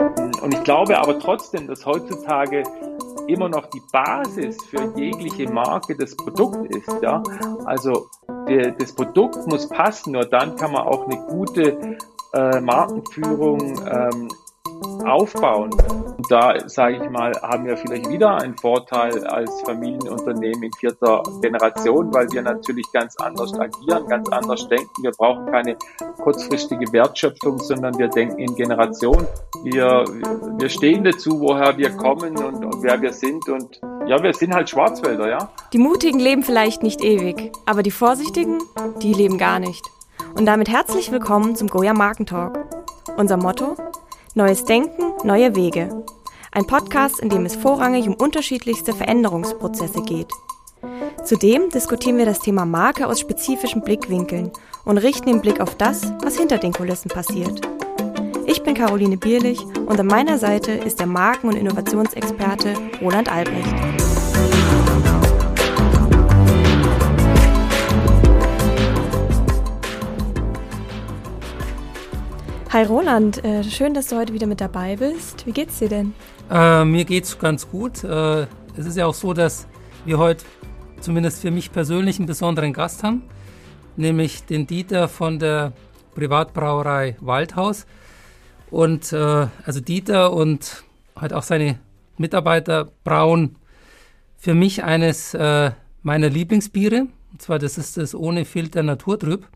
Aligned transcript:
Und 0.00 0.54
ich 0.54 0.64
glaube 0.64 0.98
aber 0.98 1.18
trotzdem, 1.18 1.66
dass 1.66 1.84
heutzutage 1.84 2.62
immer 3.26 3.48
noch 3.48 3.66
die 3.66 3.82
Basis 3.92 4.56
für 4.64 4.92
jegliche 4.96 5.50
Marke 5.50 5.96
das 5.96 6.16
Produkt 6.16 6.74
ist. 6.74 6.90
Ja? 7.02 7.22
Also 7.64 8.08
der, 8.48 8.72
das 8.72 8.92
Produkt 8.94 9.46
muss 9.46 9.68
passen, 9.68 10.12
nur 10.12 10.24
dann 10.24 10.56
kann 10.56 10.72
man 10.72 10.82
auch 10.82 11.06
eine 11.06 11.20
gute 11.26 11.98
äh, 12.32 12.60
Markenführung 12.60 13.80
ähm, 13.86 14.28
aufbauen. 15.06 15.70
Und 16.16 16.30
da, 16.30 16.54
sage 16.66 16.96
ich 16.96 17.10
mal, 17.10 17.32
haben 17.42 17.64
wir 17.64 17.76
vielleicht 17.76 18.08
wieder 18.08 18.36
einen 18.36 18.56
Vorteil 18.56 19.26
als 19.26 19.60
Familienunternehmen 19.62 20.64
in 20.64 20.72
vierter 20.74 21.22
Generation, 21.40 22.12
weil 22.12 22.30
wir 22.32 22.42
natürlich 22.42 22.86
ganz 22.92 23.16
anders 23.16 23.52
agieren, 23.58 24.06
ganz 24.08 24.28
anders 24.30 24.68
denken. 24.68 25.02
Wir 25.02 25.12
brauchen 25.12 25.46
keine 25.46 25.76
kurzfristige 26.22 26.92
Wertschöpfung, 26.92 27.58
sondern 27.58 27.98
wir 27.98 28.08
denken 28.08 28.38
in 28.38 28.54
Generation. 28.54 29.26
Wir, 29.64 30.04
wir 30.58 30.68
stehen 30.68 31.04
dazu, 31.04 31.40
woher 31.40 31.76
wir 31.76 31.90
kommen 31.90 32.36
und, 32.38 32.64
und 32.64 32.82
wer 32.82 33.00
wir 33.00 33.12
sind 33.12 33.48
und 33.48 33.80
ja, 34.06 34.22
wir 34.22 34.34
sind 34.34 34.54
halt 34.54 34.68
Schwarzwälder, 34.68 35.28
ja. 35.28 35.50
Die 35.72 35.78
Mutigen 35.78 36.18
leben 36.18 36.42
vielleicht 36.42 36.82
nicht 36.82 37.02
ewig, 37.02 37.52
aber 37.66 37.82
die 37.82 37.90
Vorsichtigen, 37.90 38.58
die 39.02 39.12
leben 39.12 39.38
gar 39.38 39.58
nicht. 39.58 39.84
Und 40.36 40.46
damit 40.46 40.68
herzlich 40.68 41.12
willkommen 41.12 41.56
zum 41.56 41.68
Goya 41.68 41.92
Markentalk. 41.92 42.58
Unser 43.16 43.36
Motto? 43.36 43.76
Neues 44.34 44.64
Denken, 44.64 45.12
neue 45.24 45.56
Wege. 45.56 46.04
Ein 46.52 46.64
Podcast, 46.64 47.18
in 47.18 47.30
dem 47.30 47.46
es 47.46 47.56
vorrangig 47.56 48.06
um 48.06 48.14
unterschiedlichste 48.14 48.92
Veränderungsprozesse 48.92 50.02
geht. 50.02 50.28
Zudem 51.24 51.68
diskutieren 51.70 52.16
wir 52.16 52.26
das 52.26 52.38
Thema 52.38 52.64
Marke 52.64 53.08
aus 53.08 53.18
spezifischen 53.18 53.82
Blickwinkeln 53.82 54.52
und 54.84 54.98
richten 54.98 55.26
den 55.26 55.40
Blick 55.40 55.60
auf 55.60 55.74
das, 55.74 56.12
was 56.22 56.38
hinter 56.38 56.58
den 56.58 56.72
Kulissen 56.72 57.08
passiert. 57.08 57.60
Ich 58.46 58.62
bin 58.62 58.74
Caroline 58.74 59.16
Bierlich 59.16 59.64
und 59.86 59.98
an 59.98 60.06
meiner 60.06 60.38
Seite 60.38 60.72
ist 60.72 61.00
der 61.00 61.06
Marken- 61.06 61.48
und 61.48 61.56
Innovationsexperte 61.56 62.74
Roland 63.02 63.32
Albrecht. 63.32 64.09
Hi 72.72 72.84
Roland, 72.84 73.42
äh, 73.44 73.64
schön, 73.64 73.94
dass 73.94 74.06
du 74.06 74.16
heute 74.16 74.32
wieder 74.32 74.46
mit 74.46 74.60
dabei 74.60 74.94
bist. 74.94 75.44
Wie 75.44 75.50
geht's 75.50 75.80
dir 75.80 75.88
denn? 75.88 76.14
Äh, 76.48 76.84
mir 76.84 77.04
geht's 77.04 77.36
ganz 77.36 77.68
gut. 77.68 78.04
Äh, 78.04 78.42
es 78.76 78.86
ist 78.86 78.96
ja 78.96 79.06
auch 79.06 79.14
so, 79.14 79.32
dass 79.32 79.66
wir 80.04 80.18
heute 80.18 80.44
zumindest 81.00 81.40
für 81.40 81.50
mich 81.50 81.72
persönlich 81.72 82.18
einen 82.20 82.28
besonderen 82.28 82.72
Gast 82.72 83.02
haben, 83.02 83.24
nämlich 83.96 84.44
den 84.44 84.68
Dieter 84.68 85.08
von 85.08 85.40
der 85.40 85.72
Privatbrauerei 86.14 87.16
Waldhaus. 87.18 87.86
Und 88.70 89.12
äh, 89.12 89.48
also 89.64 89.80
Dieter 89.80 90.32
und 90.32 90.84
halt 91.16 91.32
auch 91.32 91.42
seine 91.42 91.80
Mitarbeiter 92.18 92.92
brauen 93.02 93.56
für 94.36 94.54
mich 94.54 94.84
eines 94.84 95.34
äh, 95.34 95.72
meiner 96.04 96.28
Lieblingsbiere. 96.28 97.08
Und 97.32 97.42
zwar 97.42 97.58
das 97.58 97.78
ist 97.78 97.96
das 97.96 98.14
ohne 98.14 98.44
Filter 98.44 98.84
Naturtrüb. 98.84 99.48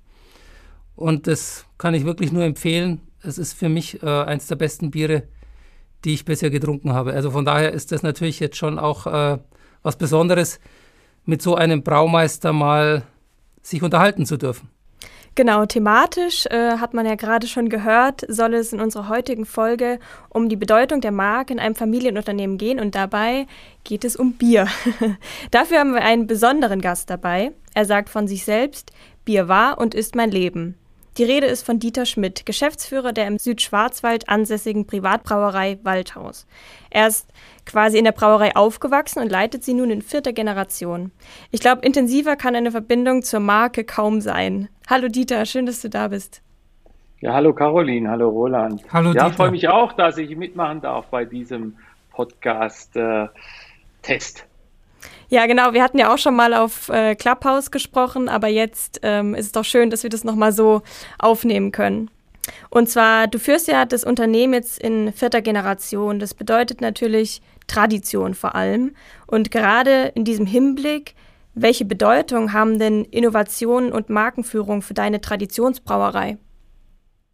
Und 0.97 1.27
das 1.27 1.67
kann 1.79 1.95
ich 1.95 2.05
wirklich 2.05 2.33
nur 2.33 2.45
empfehlen. 2.45 3.01
Es 3.23 3.39
ist 3.39 3.55
für 3.55 3.69
mich 3.69 4.03
äh, 4.03 4.07
eins 4.07 4.47
der 4.47 4.57
besten 4.57 4.91
Biere, 4.91 5.25
die 6.05 6.15
ich 6.15 6.25
bisher 6.25 6.51
getrunken 6.51 6.93
habe. 6.93 7.13
Also 7.13 7.31
von 7.31 7.45
daher 7.45 7.73
ist 7.73 7.93
das 7.93 8.03
natürlich 8.03 8.41
jetzt 8.41 8.57
schon 8.57 8.79
auch 8.79 9.07
äh, 9.07 9.39
was 9.83 9.97
Besonderes, 9.97 10.61
mit 11.27 11.41
so 11.41 11.55
einem 11.55 11.83
Braumeister 11.83 12.53
mal 12.53 13.03
sich 13.63 13.83
unterhalten 13.83 14.27
zu 14.27 14.37
dürfen. 14.37 14.69
Genau, 15.37 15.67
thematisch 15.67 16.47
äh, 16.47 16.77
hat 16.79 16.95
man 16.95 17.07
ja 17.07 17.17
gerade 17.17 17.49
schon 17.49 17.69
gehört, 17.69 18.25
soll 18.29 18.55
es 18.55 18.73
in 18.73 18.81
unserer 18.81 19.09
heutigen 19.09 19.47
Folge 19.47 19.99
um 20.29 20.49
die 20.49 20.55
Bedeutung 20.55 21.01
der 21.01 21.11
Marke 21.11 21.53
in 21.53 21.59
einem 21.59 21.75
Familienunternehmen 21.75 22.57
gehen 22.57 22.79
und 22.79 22.95
dabei 22.95 23.47
geht 23.83 24.05
es 24.05 24.15
um 24.15 24.35
Bier. 24.35 24.69
Dafür 25.51 25.81
haben 25.81 25.95
wir 25.95 26.03
einen 26.03 26.29
besonderen 26.29 26.81
Gast 26.81 27.11
dabei. 27.11 27.51
Er 27.75 27.85
sagt 27.85 28.11
von 28.11 28.29
sich 28.29 28.45
selbst, 28.45 28.93
Bier 29.25 29.49
war 29.49 29.79
und 29.79 29.95
ist 29.95 30.15
mein 30.15 30.31
Leben. 30.31 30.77
Die 31.17 31.25
Rede 31.25 31.47
ist 31.47 31.65
von 31.65 31.79
Dieter 31.79 32.07
Schmidt, 32.07 32.45
Geschäftsführer 32.45 33.13
der 33.13 33.29
im 33.29 33.39
Südschwarzwald 33.39 34.29
ansässigen 34.29 34.85
Privatbrauerei 34.85 35.79
Waldhaus. 35.85 36.45
Er 36.91 37.07
ist 37.07 37.29
quasi 37.65 37.99
in 37.99 38.05
der 38.05 38.11
Brauerei 38.11 38.57
aufgewachsen 38.57 39.21
und 39.23 39.31
leitet 39.31 39.63
sie 39.63 39.75
nun 39.75 39.91
in 39.91 40.03
vierter 40.03 40.33
Generation. 40.33 41.13
Ich 41.53 41.61
glaube, 41.61 41.83
intensiver 41.87 42.35
kann 42.35 42.57
eine 42.57 42.73
Verbindung 42.73 43.23
zur 43.23 43.39
Marke 43.39 43.85
kaum 43.85 44.21
sein. 44.21 44.69
Hallo 44.89 45.07
Dieter, 45.07 45.47
schön, 45.47 45.67
dass 45.67 45.81
du 45.83 45.89
da 45.89 46.09
bist. 46.09 46.43
Ja, 47.21 47.33
hallo 47.33 47.55
Caroline, 47.55 48.11
hallo 48.11 48.29
Roland. 48.29 48.83
Hallo 48.93 49.13
ja, 49.13 49.31
freue 49.31 49.53
mich 49.53 49.69
auch, 49.69 49.93
dass 49.93 50.19
ich 50.19 50.37
mitmachen 50.37 50.81
darf 50.81 51.07
bei 51.07 51.25
diesem 51.25 51.77
Podcast-Test. 52.11 52.97
Äh, 52.97 54.43
ja, 55.29 55.47
genau. 55.47 55.73
Wir 55.73 55.83
hatten 55.83 55.99
ja 55.99 56.13
auch 56.13 56.19
schon 56.19 56.37
mal 56.37 56.55
auf 56.55 56.89
äh, 56.89 57.15
Clubhouse 57.15 57.71
gesprochen, 57.71 58.29
aber 58.29 58.49
jetzt 58.49 59.01
ähm, 59.03 59.35
ist 59.35 59.47
es 59.47 59.53
doch 59.53 59.65
schön, 59.65 59.91
dass 59.91 60.03
wir 60.03 60.11
das 60.11 60.25
nochmal 60.25 60.53
so 60.53 60.83
aufnehmen 61.19 61.73
können. 61.73 62.11
Und 62.71 62.89
zwar, 62.89 63.27
du 63.27 63.39
führst 63.39 63.69
ja 63.69 63.85
das 63.85 64.05
Unternehmen 64.05 64.53
jetzt 64.55 64.79
in 64.79 65.13
vierter 65.13 65.41
Generation. 65.41 66.19
Das 66.19 66.35
bedeutet 66.35 66.81
natürlich 66.81 67.41
Tradition 67.67 68.35
vor 68.35 68.55
allem. 68.55 68.95
Und 69.27 69.51
gerade 69.51 70.13
in 70.15 70.25
diesem 70.25 70.47
Hinblick, 70.47 71.15
welche 71.55 71.85
Bedeutung 71.85 72.53
haben 72.53 72.79
denn 72.79 73.05
Innovationen 73.05 73.93
und 73.93 74.11
Markenführung 74.11 74.83
für 74.83 74.95
deine 74.95 75.21
Traditionsbrauerei? 75.21 76.37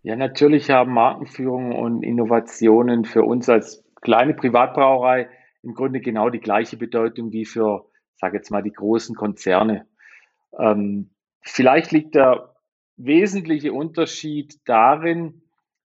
Ja, 0.02 0.16
natürlich 0.16 0.70
haben 0.70 0.92
Markenführung 0.92 1.74
und 1.74 2.02
Innovationen 2.02 3.04
für 3.04 3.22
uns 3.22 3.48
als 3.48 3.82
kleine 4.00 4.34
Privatbrauerei 4.34 5.28
im 5.62 5.74
Grunde 5.74 6.00
genau 6.00 6.30
die 6.30 6.40
gleiche 6.40 6.76
Bedeutung 6.76 7.32
wie 7.32 7.44
für, 7.44 7.86
sage 8.14 8.36
jetzt 8.36 8.50
mal, 8.50 8.62
die 8.62 8.72
großen 8.72 9.14
Konzerne. 9.14 9.86
Ähm, 10.58 11.10
vielleicht 11.42 11.92
liegt 11.92 12.14
der 12.14 12.54
wesentliche 12.96 13.72
Unterschied 13.72 14.60
darin, 14.64 15.42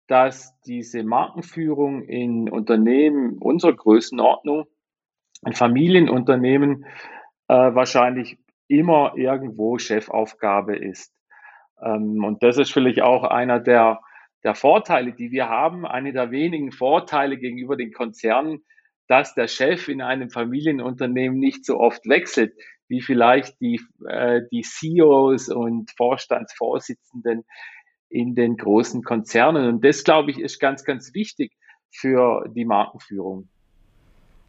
dass 0.07 0.59
diese 0.63 1.03
Markenführung 1.03 2.03
in 2.03 2.49
Unternehmen 2.49 3.39
unserer 3.39 3.75
Größenordnung, 3.75 4.67
ein 5.43 5.53
Familienunternehmen, 5.53 6.87
äh, 7.49 7.55
wahrscheinlich 7.55 8.39
immer 8.69 9.13
irgendwo 9.17 9.79
Chefaufgabe 9.79 10.77
ist. 10.77 11.13
Ähm, 11.83 12.25
und 12.25 12.43
das 12.43 12.59
ist 12.59 12.73
vielleicht 12.73 13.03
auch 13.03 13.25
einer 13.25 13.61
der, 13.61 14.01
der 14.45 14.55
Vorteile, 14.55 15.13
die 15.13 15.31
wir 15.31 15.49
haben, 15.49 15.87
eine 15.87 16.13
der 16.13 16.31
wenigen 16.31 16.73
Vorteile 16.73 17.37
gegenüber 17.37 17.77
den 17.77 17.93
Konzernen, 17.93 18.65
dass 19.09 19.35
der 19.35 19.49
Chef 19.49 19.89
in 19.89 20.03
einem 20.03 20.31
Familienunternehmen 20.31 21.39
nicht 21.39 21.65
so 21.65 21.79
oft 21.79 22.07
wechselt, 22.09 22.55
wie 22.89 23.01
vielleicht 23.01 23.61
die, 23.61 23.81
äh, 24.09 24.43
die 24.51 24.63
CEOs 24.63 25.49
und 25.49 25.91
Vorstandsvorsitzenden 25.97 27.45
in 28.09 28.35
den 28.35 28.57
großen 28.57 29.03
Konzernen. 29.03 29.69
Und 29.69 29.85
das, 29.85 30.05
glaube 30.05 30.31
ich, 30.31 30.39
ist 30.39 30.61
ganz, 30.61 30.85
ganz 30.85 31.13
wichtig 31.15 31.53
für 31.91 32.49
die 32.49 32.65
Markenführung. 32.65 33.49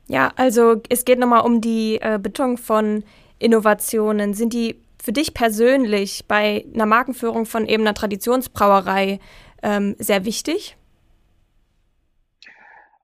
Ja, 0.07 0.31
also 0.35 0.81
es 0.89 1.06
geht 1.06 1.19
nochmal 1.19 1.45
um 1.45 1.62
die 1.62 2.00
äh, 2.01 2.19
Betonung 2.22 2.57
von 2.57 3.03
Innovationen. 3.39 4.34
Sind 4.34 4.53
die 4.53 4.79
für 5.01 5.12
dich 5.12 5.34
persönlich 5.34 6.25
bei 6.28 6.66
einer 6.74 6.85
Markenführung 6.85 7.45
von 7.45 7.66
eben 7.66 7.84
einer 7.84 7.94
Traditionsbrauerei 7.94 9.19
ähm, 9.63 9.95
sehr 10.00 10.25
wichtig? 10.25 10.78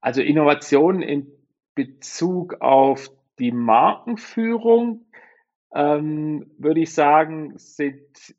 Also 0.01 0.21
Innovation 0.21 1.01
in 1.01 1.32
Bezug 1.75 2.61
auf 2.61 3.09
die 3.39 3.51
Markenführung 3.51 5.05
ähm, 5.73 6.51
würde 6.57 6.81
ich 6.81 6.93
sagen, 6.93 7.53
sind 7.57 8.35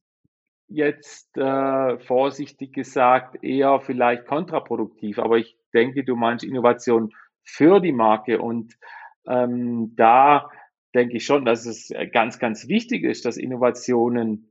jetzt 0.68 1.36
äh, 1.36 1.98
vorsichtig 1.98 2.72
gesagt 2.72 3.42
eher 3.42 3.80
vielleicht 3.80 4.26
kontraproduktiv. 4.26 5.18
Aber 5.18 5.38
ich 5.38 5.56
denke, 5.72 6.04
du 6.04 6.16
meinst 6.16 6.44
Innovation 6.44 7.12
für 7.42 7.80
die 7.80 7.92
Marke. 7.92 8.40
Und 8.40 8.76
ähm, 9.26 9.94
da 9.96 10.50
denke 10.94 11.16
ich 11.16 11.26
schon, 11.26 11.44
dass 11.44 11.66
es 11.66 11.92
ganz, 12.12 12.38
ganz 12.38 12.68
wichtig 12.68 13.02
ist, 13.02 13.24
dass 13.24 13.36
Innovationen 13.36 14.48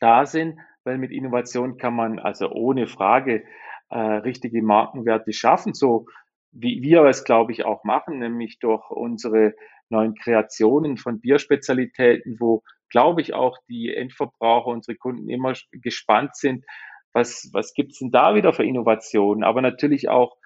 da 0.00 0.26
sind, 0.26 0.58
weil 0.84 0.98
mit 0.98 1.12
Innovation 1.12 1.76
kann 1.76 1.94
man 1.94 2.18
also 2.18 2.50
ohne 2.50 2.86
Frage 2.86 3.44
äh, 3.90 3.98
richtige 3.98 4.62
Markenwerte 4.62 5.32
schaffen. 5.32 5.74
So 5.74 6.06
wie 6.52 6.82
wir 6.82 7.04
es, 7.04 7.24
glaube 7.24 7.52
ich, 7.52 7.64
auch 7.64 7.84
machen, 7.84 8.18
nämlich 8.18 8.58
durch 8.58 8.90
unsere 8.90 9.54
neuen 9.88 10.14
Kreationen 10.14 10.96
von 10.96 11.20
Bierspezialitäten, 11.20 12.36
wo, 12.40 12.62
glaube 12.88 13.20
ich, 13.20 13.34
auch 13.34 13.58
die 13.68 13.94
Endverbraucher, 13.94 14.68
unsere 14.68 14.96
Kunden 14.96 15.28
immer 15.28 15.54
gespannt 15.72 16.36
sind, 16.36 16.64
was, 17.12 17.50
was 17.52 17.74
gibt's 17.74 17.98
denn 17.98 18.10
da 18.10 18.34
wieder 18.34 18.52
für 18.52 18.64
Innovationen, 18.64 19.42
aber 19.42 19.62
natürlich 19.62 20.08
auch 20.08 20.36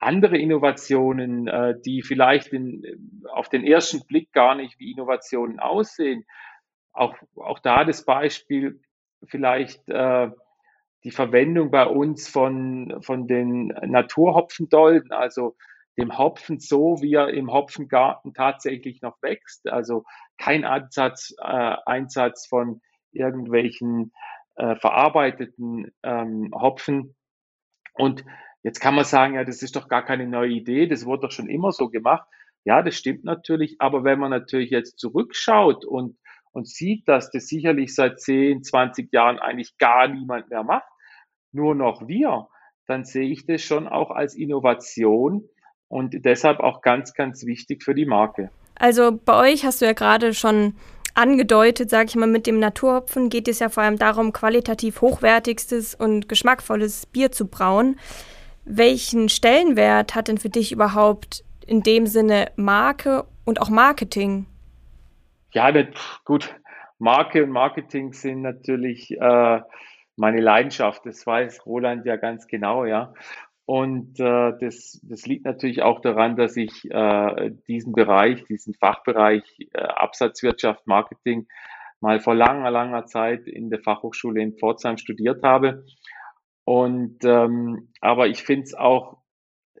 andere 0.00 0.38
Innovationen, 0.38 1.46
äh, 1.46 1.74
die 1.84 2.02
vielleicht 2.02 2.48
in, 2.52 3.22
auf 3.32 3.48
den 3.48 3.64
ersten 3.64 4.06
Blick 4.06 4.32
gar 4.32 4.54
nicht 4.54 4.78
wie 4.80 4.92
Innovationen 4.92 5.60
aussehen. 5.60 6.24
Auch, 6.92 7.14
auch 7.36 7.58
da 7.58 7.84
das 7.84 8.04
Beispiel 8.04 8.80
vielleicht 9.26 9.86
äh, 9.88 10.30
die 11.04 11.10
Verwendung 11.10 11.70
bei 11.70 11.86
uns 11.86 12.28
von, 12.28 12.98
von 13.02 13.26
den 13.26 13.68
Naturhopfendolden, 13.68 15.12
also 15.12 15.56
dem 15.98 16.16
Hopfen 16.16 16.60
so, 16.60 16.98
wie 17.00 17.14
er 17.14 17.28
im 17.28 17.52
Hopfengarten 17.52 18.34
tatsächlich 18.34 19.02
noch 19.02 19.20
wächst. 19.22 19.68
Also 19.68 20.04
kein 20.38 20.64
Ansatz, 20.64 21.34
äh, 21.38 21.76
Einsatz 21.86 22.46
von 22.46 22.80
irgendwelchen 23.12 24.12
äh, 24.56 24.76
verarbeiteten 24.76 25.92
ähm, 26.02 26.50
Hopfen. 26.54 27.16
Und 27.94 28.24
jetzt 28.62 28.80
kann 28.80 28.94
man 28.94 29.04
sagen, 29.04 29.34
ja, 29.34 29.44
das 29.44 29.62
ist 29.62 29.76
doch 29.76 29.88
gar 29.88 30.04
keine 30.04 30.26
neue 30.26 30.50
Idee, 30.50 30.86
das 30.86 31.06
wurde 31.06 31.22
doch 31.22 31.32
schon 31.32 31.48
immer 31.48 31.72
so 31.72 31.88
gemacht. 31.88 32.28
Ja, 32.64 32.82
das 32.82 32.94
stimmt 32.94 33.24
natürlich, 33.24 33.76
aber 33.80 34.04
wenn 34.04 34.18
man 34.18 34.30
natürlich 34.30 34.70
jetzt 34.70 34.98
zurückschaut 34.98 35.84
und, 35.84 36.18
und 36.52 36.68
sieht, 36.68 37.08
dass 37.08 37.30
das 37.30 37.46
sicherlich 37.46 37.94
seit 37.94 38.20
10, 38.20 38.62
20 38.62 39.12
Jahren 39.12 39.38
eigentlich 39.38 39.78
gar 39.78 40.08
niemand 40.08 40.50
mehr 40.50 40.62
macht, 40.62 40.88
nur 41.52 41.74
noch 41.74 42.06
wir, 42.06 42.48
dann 42.86 43.04
sehe 43.04 43.28
ich 43.28 43.46
das 43.46 43.62
schon 43.62 43.86
auch 43.88 44.10
als 44.10 44.34
Innovation 44.34 45.48
und 45.88 46.24
deshalb 46.24 46.60
auch 46.60 46.82
ganz, 46.82 47.14
ganz 47.14 47.44
wichtig 47.46 47.82
für 47.82 47.94
die 47.94 48.06
Marke. 48.06 48.50
Also 48.76 49.12
bei 49.12 49.52
euch 49.52 49.64
hast 49.64 49.80
du 49.80 49.86
ja 49.86 49.92
gerade 49.92 50.34
schon 50.34 50.74
angedeutet, 51.14 51.90
sage 51.90 52.06
ich 52.08 52.16
mal, 52.16 52.26
mit 52.26 52.46
dem 52.46 52.58
Naturhopfen 52.58 53.28
geht 53.28 53.48
es 53.48 53.58
ja 53.58 53.68
vor 53.68 53.82
allem 53.82 53.98
darum, 53.98 54.32
qualitativ 54.32 55.00
hochwertigstes 55.00 55.94
und 55.94 56.28
geschmackvolles 56.28 57.06
Bier 57.06 57.32
zu 57.32 57.46
brauen. 57.46 57.98
Welchen 58.64 59.28
Stellenwert 59.28 60.14
hat 60.14 60.28
denn 60.28 60.38
für 60.38 60.48
dich 60.48 60.72
überhaupt 60.72 61.44
in 61.66 61.82
dem 61.82 62.06
Sinne 62.06 62.50
Marke 62.56 63.24
und 63.44 63.60
auch 63.60 63.68
Marketing? 63.68 64.46
Ja, 65.52 65.70
gut. 66.24 66.54
Marke 66.98 67.42
und 67.42 67.50
Marketing 67.50 68.12
sind 68.12 68.42
natürlich 68.42 69.10
äh, 69.10 69.60
meine 70.16 70.40
Leidenschaft. 70.40 71.06
Das 71.06 71.26
weiß 71.26 71.66
Roland 71.66 72.04
ja 72.06 72.16
ganz 72.16 72.46
genau, 72.46 72.84
ja. 72.84 73.14
Und 73.64 74.18
äh, 74.20 74.52
das, 74.60 75.00
das 75.02 75.26
liegt 75.26 75.44
natürlich 75.44 75.82
auch 75.82 76.00
daran, 76.00 76.36
dass 76.36 76.56
ich 76.56 76.90
äh, 76.90 77.52
diesen 77.68 77.92
Bereich, 77.92 78.44
diesen 78.44 78.74
Fachbereich 78.74 79.44
äh, 79.72 79.80
Absatzwirtschaft, 79.80 80.86
Marketing 80.86 81.46
mal 82.00 82.20
vor 82.20 82.34
langer, 82.34 82.70
langer 82.70 83.06
Zeit 83.06 83.46
in 83.46 83.70
der 83.70 83.80
Fachhochschule 83.80 84.42
in 84.42 84.56
Pforzheim 84.56 84.96
studiert 84.98 85.42
habe. 85.42 85.84
Und 86.64 87.24
ähm, 87.24 87.92
aber 88.00 88.28
ich 88.28 88.42
finde 88.42 88.64
es 88.64 88.74
auch, 88.74 89.18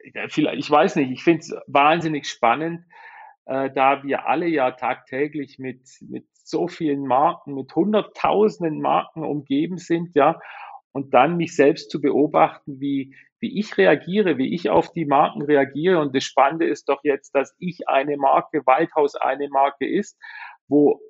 ich 0.02 0.70
weiß 0.70 0.96
nicht, 0.96 1.10
ich 1.10 1.22
finde 1.22 1.40
es 1.40 1.54
wahnsinnig 1.66 2.26
spannend, 2.28 2.84
äh, 3.50 3.68
da 3.72 4.04
wir 4.04 4.28
alle 4.28 4.46
ja 4.46 4.70
tagtäglich 4.70 5.58
mit, 5.58 5.80
mit 6.08 6.24
so 6.32 6.68
vielen 6.68 7.04
Marken, 7.04 7.54
mit 7.54 7.74
hunderttausenden 7.74 8.80
Marken 8.80 9.24
umgeben 9.24 9.76
sind, 9.76 10.14
ja, 10.14 10.38
und 10.92 11.14
dann 11.14 11.36
mich 11.36 11.56
selbst 11.56 11.90
zu 11.90 12.00
beobachten, 12.00 12.78
wie, 12.80 13.12
wie 13.40 13.58
ich 13.58 13.76
reagiere, 13.76 14.38
wie 14.38 14.54
ich 14.54 14.70
auf 14.70 14.92
die 14.92 15.04
Marken 15.04 15.42
reagiere. 15.42 15.98
Und 15.98 16.14
das 16.14 16.22
Spannende 16.22 16.66
ist 16.66 16.88
doch 16.88 17.00
jetzt, 17.02 17.34
dass 17.34 17.56
ich 17.58 17.88
eine 17.88 18.16
Marke, 18.16 18.62
Waldhaus 18.66 19.16
eine 19.16 19.48
Marke 19.48 19.88
ist, 19.88 20.16
wo 20.68 21.00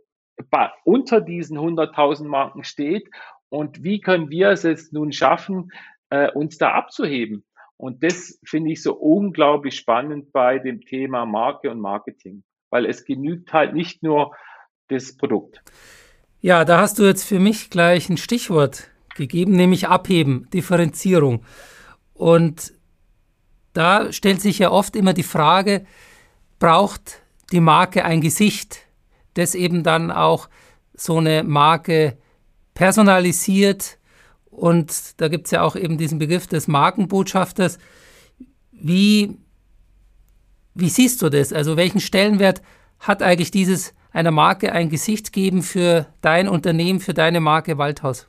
bei, 0.48 0.70
unter 0.84 1.20
diesen 1.20 1.58
100.000 1.58 2.24
Marken 2.24 2.64
steht. 2.64 3.10
Und 3.50 3.82
wie 3.84 4.00
können 4.00 4.30
wir 4.30 4.48
es 4.48 4.62
jetzt 4.62 4.94
nun 4.94 5.12
schaffen, 5.12 5.72
äh, 6.08 6.30
uns 6.32 6.56
da 6.56 6.72
abzuheben? 6.72 7.44
Und 7.80 8.02
das 8.04 8.38
finde 8.44 8.72
ich 8.72 8.82
so 8.82 8.92
unglaublich 8.92 9.74
spannend 9.74 10.32
bei 10.32 10.58
dem 10.58 10.82
Thema 10.82 11.24
Marke 11.24 11.70
und 11.70 11.80
Marketing, 11.80 12.42
weil 12.68 12.84
es 12.84 13.06
genügt 13.06 13.54
halt 13.54 13.72
nicht 13.72 14.02
nur 14.02 14.36
das 14.88 15.16
Produkt. 15.16 15.62
Ja, 16.42 16.66
da 16.66 16.78
hast 16.78 16.98
du 16.98 17.04
jetzt 17.04 17.24
für 17.24 17.38
mich 17.38 17.70
gleich 17.70 18.10
ein 18.10 18.18
Stichwort 18.18 18.90
gegeben, 19.16 19.52
nämlich 19.52 19.88
Abheben, 19.88 20.46
Differenzierung. 20.52 21.42
Und 22.12 22.74
da 23.72 24.12
stellt 24.12 24.42
sich 24.42 24.58
ja 24.58 24.70
oft 24.70 24.94
immer 24.94 25.14
die 25.14 25.22
Frage, 25.22 25.86
braucht 26.58 27.22
die 27.50 27.60
Marke 27.60 28.04
ein 28.04 28.20
Gesicht, 28.20 28.80
das 29.32 29.54
eben 29.54 29.84
dann 29.84 30.10
auch 30.10 30.50
so 30.92 31.16
eine 31.16 31.44
Marke 31.44 32.18
personalisiert. 32.74 33.96
Und 34.60 35.18
da 35.22 35.28
gibt 35.28 35.46
es 35.46 35.52
ja 35.52 35.62
auch 35.62 35.74
eben 35.74 35.96
diesen 35.96 36.18
Begriff 36.18 36.46
des 36.46 36.68
Markenbotschafters. 36.68 37.78
Wie, 38.72 39.38
wie 40.74 40.90
siehst 40.90 41.22
du 41.22 41.30
das? 41.30 41.54
Also 41.54 41.78
welchen 41.78 41.98
Stellenwert 41.98 42.60
hat 42.98 43.22
eigentlich 43.22 43.50
dieses 43.50 43.94
einer 44.12 44.32
Marke 44.32 44.72
ein 44.72 44.90
Gesicht 44.90 45.32
geben 45.32 45.62
für 45.62 46.08
dein 46.20 46.46
Unternehmen, 46.46 47.00
für 47.00 47.14
deine 47.14 47.40
Marke 47.40 47.78
Waldhaus? 47.78 48.28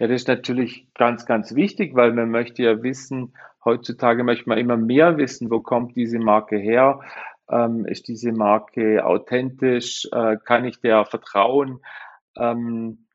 Ja, 0.00 0.08
das 0.08 0.22
ist 0.22 0.28
natürlich 0.28 0.88
ganz, 0.94 1.26
ganz 1.26 1.54
wichtig, 1.54 1.94
weil 1.94 2.12
man 2.12 2.32
möchte 2.32 2.64
ja 2.64 2.82
wissen, 2.82 3.34
heutzutage 3.64 4.24
möchte 4.24 4.48
man 4.48 4.58
immer 4.58 4.76
mehr 4.76 5.16
wissen, 5.16 5.48
wo 5.48 5.60
kommt 5.60 5.94
diese 5.94 6.18
Marke 6.18 6.56
her? 6.56 7.02
Ähm, 7.48 7.84
ist 7.84 8.08
diese 8.08 8.32
Marke 8.32 9.06
authentisch? 9.06 10.08
Äh, 10.10 10.38
kann 10.44 10.64
ich 10.64 10.80
der 10.80 11.04
vertrauen? 11.04 11.78
Ähm, 12.36 13.06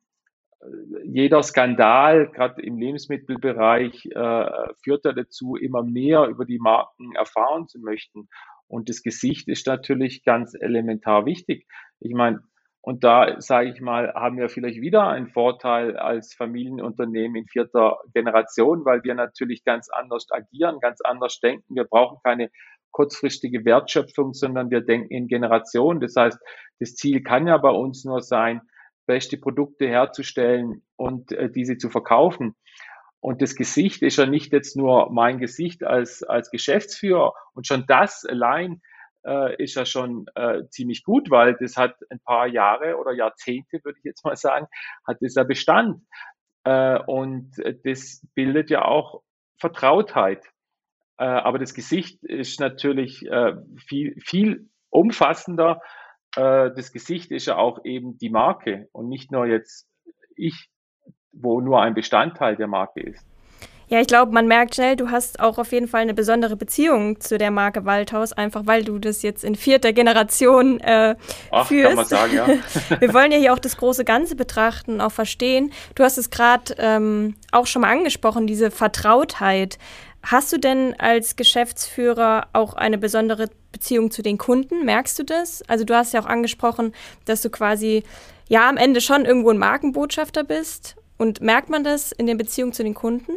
jeder 1.04 1.44
Skandal, 1.44 2.30
gerade 2.32 2.62
im 2.62 2.78
Lebensmittelbereich, 2.78 4.06
äh, 4.08 4.74
führt 4.84 5.06
dazu, 5.06 5.56
immer 5.56 5.84
mehr 5.84 6.26
über 6.28 6.46
die 6.46 6.60
Marken 6.60 7.16
erfahren 7.16 7.68
zu 7.68 7.80
möchten. 7.80 8.28
Und 8.68 8.90
das 8.90 9.04
Gesicht 9.04 9.48
ist 9.48 9.68
natürlich 9.68 10.24
ganz 10.24 10.54
elementar 10.60 11.26
wichtig. 11.26 11.68
Ich 12.00 12.14
meine, 12.14 12.42
und 12.82 13.04
da, 13.04 13.42
sage 13.42 13.70
ich 13.70 13.82
mal, 13.82 14.14
haben 14.14 14.38
wir 14.38 14.48
vielleicht 14.48 14.80
wieder 14.80 15.08
einen 15.08 15.30
Vorteil 15.30 15.98
als 15.98 16.36
Familienunternehmen 16.36 17.36
in 17.36 17.48
vierter 17.48 17.98
Generation, 18.14 18.86
weil 18.86 19.04
wir 19.04 19.16
natürlich 19.16 19.64
ganz 19.64 19.90
anders 19.90 20.28
agieren, 20.30 20.80
ganz 20.82 21.02
anders 21.02 21.40
denken. 21.40 21.76
Wir 21.76 21.86
brauchen 21.86 22.20
keine 22.24 22.52
kurzfristige 22.92 23.66
Wertschöpfung, 23.66 24.34
sondern 24.34 24.70
wir 24.70 24.82
denken 24.82 25.10
in 25.10 25.28
Generationen. 25.28 26.00
Das 26.00 26.16
heißt, 26.16 26.40
das 26.80 26.94
Ziel 26.94 27.24
kann 27.24 27.48
ja 27.48 27.58
bei 27.58 27.72
uns 27.72 28.06
nur 28.06 28.22
sein, 28.22 28.62
beste 29.06 29.38
Produkte 29.38 29.88
herzustellen 29.88 30.84
und 30.96 31.32
äh, 31.32 31.50
diese 31.50 31.78
zu 31.78 31.90
verkaufen. 31.90 32.56
Und 33.20 33.42
das 33.42 33.56
Gesicht 33.56 34.04
ist 34.04 34.18
ja 34.18 34.26
nicht 34.26 34.54
jetzt 34.54 34.76
nur 34.76 35.12
mein 35.12 35.40
Gesicht 35.40 35.84
als, 35.84 36.22
als 36.22 36.52
Geschäftsführer. 36.52 37.34
Und 37.54 37.66
schon 37.66 37.86
das 37.88 38.24
allein 38.24 38.82
äh, 39.26 39.62
ist 39.62 39.76
ja 39.76 39.86
schon 39.86 40.28
äh, 40.36 40.68
ziemlich 40.70 41.04
gut, 41.04 41.32
weil 41.32 41.56
das 41.60 41.76
hat 41.76 41.96
ein 42.10 42.20
paar 42.20 42.48
Jahre 42.48 42.98
oder 42.98 43.14
Jahrzehnte, 43.14 43.80
würde 43.84 43.98
ich 43.98 44.06
jetzt 44.06 44.24
mal 44.24 44.36
sagen, 44.36 44.68
hat 45.08 45.18
das 45.22 45.36
ja 45.36 45.44
Bestand. 45.44 46.04
Äh, 46.66 47.00
und 47.08 47.52
das 47.84 48.26
bildet 48.36 48.70
ja 48.70 48.86
auch 48.86 49.24
Vertrautheit. 49.60 50.46
Äh, 51.18 51.26
aber 51.26 51.60
das 51.60 51.74
Gesicht 51.74 52.24
ist 52.24 52.60
natürlich 52.60 53.26
äh, 53.26 53.54
viel, 53.88 54.20
viel 54.22 54.70
umfassender. 54.90 55.82
Äh, 56.36 56.72
das 56.76 56.92
Gesicht 56.92 57.32
ist 57.32 57.46
ja 57.46 57.58
auch 57.58 57.84
eben 57.86 58.18
die 58.18 58.30
Marke 58.30 58.88
und 58.92 59.10
nicht 59.10 59.32
nur 59.32 59.46
jetzt 59.46 59.88
ich, 60.36 60.70
wo 61.32 61.62
nur 61.62 61.82
ein 61.82 61.94
Bestandteil 61.94 62.56
der 62.56 62.68
Marke 62.68 63.02
ist. 63.02 63.26
Ja, 63.88 64.02
ich 64.02 64.08
glaube, 64.08 64.32
man 64.32 64.48
merkt 64.48 64.76
schnell, 64.76 64.96
du 64.96 65.12
hast 65.12 65.40
auch 65.40 65.60
auf 65.60 65.72
jeden 65.72 65.88
Fall 65.88 66.02
eine 66.02 66.16
besondere 66.16 66.56
Beziehung 66.56 67.20
zu 67.20 67.38
der 67.38 67.52
Marke 67.52 67.86
Waldhaus, 67.86 68.34
einfach 68.34 68.64
weil 68.66 68.84
du 68.84 68.98
das 68.98 69.22
jetzt 69.22 69.44
in 69.44 69.54
vierter 69.54 69.94
Generation 69.94 70.80
äh, 70.80 71.16
Ach, 71.52 71.68
führst. 71.68 71.90
Kann 71.90 71.96
man 71.96 72.06
sagen, 72.06 72.34
ja. 72.34 72.48
Wir 73.00 73.14
wollen 73.14 73.32
ja 73.32 73.38
hier 73.38 73.54
auch 73.54 73.60
das 73.60 73.78
große 73.78 74.04
Ganze 74.04 74.36
betrachten, 74.36 75.02
auch 75.02 75.12
verstehen. 75.12 75.72
Du 75.94 76.04
hast 76.04 76.18
es 76.18 76.32
gerade 76.32 76.74
ähm, 76.80 77.36
auch 77.52 77.68
schon 77.68 77.84
mal 77.84 77.92
angesprochen, 77.92 78.48
diese 78.48 78.72
Vertrautheit. 78.72 79.78
Hast 80.24 80.52
du 80.52 80.58
denn 80.58 80.96
als 80.98 81.36
Geschäftsführer 81.36 82.48
auch 82.54 82.74
eine 82.74 82.98
besondere 82.98 83.50
Beziehung 83.76 84.10
zu 84.10 84.22
den 84.22 84.38
Kunden? 84.38 84.86
Merkst 84.86 85.20
du 85.20 85.24
das? 85.24 85.62
Also 85.68 85.84
du 85.84 85.94
hast 85.94 86.14
ja 86.14 86.22
auch 86.22 86.26
angesprochen, 86.26 86.94
dass 87.26 87.42
du 87.42 87.50
quasi 87.50 88.04
ja 88.48 88.70
am 88.70 88.78
Ende 88.78 89.02
schon 89.02 89.26
irgendwo 89.26 89.50
ein 89.50 89.58
Markenbotschafter 89.58 90.46
bist. 90.46 90.96
Und 91.18 91.42
merkt 91.42 91.70
man 91.70 91.84
das 91.84 92.14
in 92.14 92.26
der 92.26 92.36
Beziehung 92.36 92.72
zu 92.72 92.84
den 92.84 92.94
Kunden? 92.94 93.34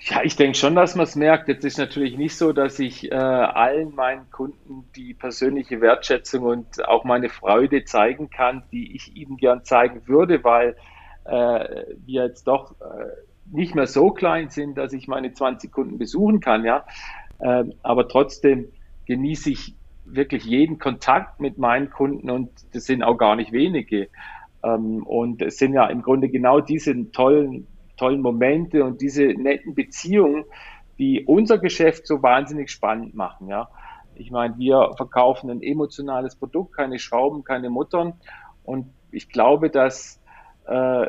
Ja, 0.00 0.22
ich 0.22 0.36
denke 0.36 0.56
schon, 0.56 0.76
dass 0.76 0.94
man 0.94 1.04
es 1.04 1.16
merkt. 1.16 1.48
Jetzt 1.48 1.64
ist 1.64 1.76
natürlich 1.76 2.16
nicht 2.16 2.36
so, 2.36 2.52
dass 2.52 2.78
ich 2.78 3.10
äh, 3.10 3.14
allen 3.14 3.94
meinen 3.96 4.30
Kunden 4.30 4.88
die 4.94 5.12
persönliche 5.12 5.80
Wertschätzung 5.80 6.44
und 6.44 6.86
auch 6.86 7.02
meine 7.02 7.28
Freude 7.28 7.84
zeigen 7.84 8.30
kann, 8.30 8.62
die 8.70 8.94
ich 8.94 9.16
ihnen 9.16 9.36
gern 9.36 9.64
zeigen 9.64 10.06
würde, 10.06 10.44
weil 10.44 10.76
äh, 11.24 11.84
wir 12.06 12.24
jetzt 12.26 12.46
doch 12.46 12.76
äh, 12.80 13.06
nicht 13.50 13.74
mehr 13.74 13.86
so 13.86 14.10
klein 14.10 14.50
sind, 14.50 14.76
dass 14.76 14.92
ich 14.92 15.08
meine 15.08 15.32
20 15.32 15.72
Kunden 15.72 15.98
besuchen 15.98 16.40
kann, 16.40 16.64
ja. 16.64 16.84
Ähm, 17.40 17.74
aber 17.82 18.08
trotzdem 18.08 18.72
genieße 19.06 19.50
ich 19.50 19.74
wirklich 20.04 20.44
jeden 20.44 20.78
Kontakt 20.78 21.40
mit 21.40 21.58
meinen 21.58 21.90
Kunden 21.90 22.30
und 22.30 22.50
das 22.74 22.84
sind 22.84 23.02
auch 23.02 23.16
gar 23.16 23.36
nicht 23.36 23.52
wenige. 23.52 24.08
Ähm, 24.62 25.04
und 25.04 25.42
es 25.42 25.58
sind 25.58 25.74
ja 25.74 25.86
im 25.86 26.02
Grunde 26.02 26.28
genau 26.28 26.60
diese 26.60 27.10
tollen 27.12 27.66
tollen 27.98 28.22
Momente 28.22 28.84
und 28.84 29.00
diese 29.00 29.24
netten 29.24 29.74
Beziehungen, 29.74 30.44
die 30.98 31.24
unser 31.26 31.58
Geschäft 31.58 32.06
so 32.06 32.22
wahnsinnig 32.22 32.70
spannend 32.70 33.14
machen. 33.14 33.48
Ja, 33.48 33.68
ich 34.14 34.30
meine, 34.30 34.56
wir 34.56 34.92
verkaufen 34.96 35.50
ein 35.50 35.62
emotionales 35.62 36.36
Produkt, 36.36 36.74
keine 36.74 36.98
Schrauben, 36.98 37.44
keine 37.44 37.70
Muttern. 37.70 38.14
Und 38.62 38.86
ich 39.10 39.28
glaube, 39.28 39.68
dass 39.68 40.20
äh, 40.66 41.06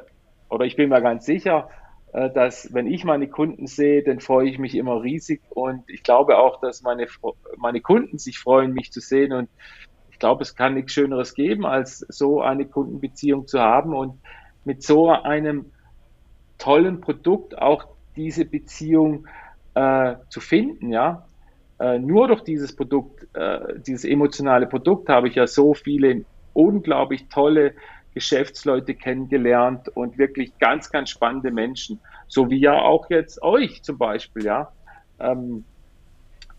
oder 0.49 0.65
ich 0.65 0.75
bin 0.75 0.89
mir 0.89 1.01
ganz 1.01 1.25
sicher, 1.25 1.69
dass 2.11 2.73
wenn 2.73 2.87
ich 2.87 3.03
meine 3.03 3.27
Kunden 3.27 3.67
sehe, 3.67 4.03
dann 4.03 4.19
freue 4.19 4.49
ich 4.49 4.57
mich 4.57 4.75
immer 4.75 5.03
riesig 5.03 5.41
und 5.49 5.83
ich 5.87 6.01
glaube 6.01 6.37
auch, 6.37 6.59
dass 6.59 6.81
meine, 6.81 7.05
meine 7.57 7.81
Kunden 7.81 8.17
sich 8.17 8.39
freuen, 8.39 8.73
mich 8.73 8.91
zu 8.91 8.99
sehen 8.99 9.31
und 9.31 9.49
ich 10.11 10.17
glaube, 10.19 10.41
es 10.41 10.55
kann 10.55 10.73
nichts 10.73 10.93
Schöneres 10.93 11.33
geben, 11.33 11.65
als 11.65 11.99
so 11.99 12.41
eine 12.41 12.65
Kundenbeziehung 12.65 13.47
zu 13.47 13.59
haben 13.59 13.93
und 13.93 14.19
mit 14.65 14.83
so 14.83 15.09
einem 15.11 15.71
tollen 16.57 16.99
Produkt 16.99 17.57
auch 17.57 17.85
diese 18.15 18.43
Beziehung 18.45 19.27
äh, 19.75 20.15
zu 20.29 20.41
finden, 20.41 20.91
ja. 20.91 21.25
Äh, 21.79 21.99
nur 21.99 22.27
durch 22.27 22.41
dieses 22.41 22.75
Produkt, 22.75 23.27
äh, 23.33 23.79
dieses 23.79 24.03
emotionale 24.03 24.67
Produkt 24.67 25.07
habe 25.07 25.29
ich 25.29 25.35
ja 25.35 25.47
so 25.47 25.73
viele 25.73 26.25
unglaublich 26.53 27.29
tolle 27.29 27.73
Geschäftsleute 28.13 28.95
kennengelernt 28.95 29.89
und 29.89 30.17
wirklich 30.17 30.57
ganz, 30.59 30.89
ganz 30.89 31.09
spannende 31.09 31.51
Menschen. 31.51 31.99
So 32.27 32.49
wie 32.49 32.59
ja 32.59 32.73
auch 32.73 33.09
jetzt 33.09 33.41
euch 33.41 33.83
zum 33.83 33.97
Beispiel, 33.97 34.45
ja. 34.45 34.71
Ähm, 35.19 35.63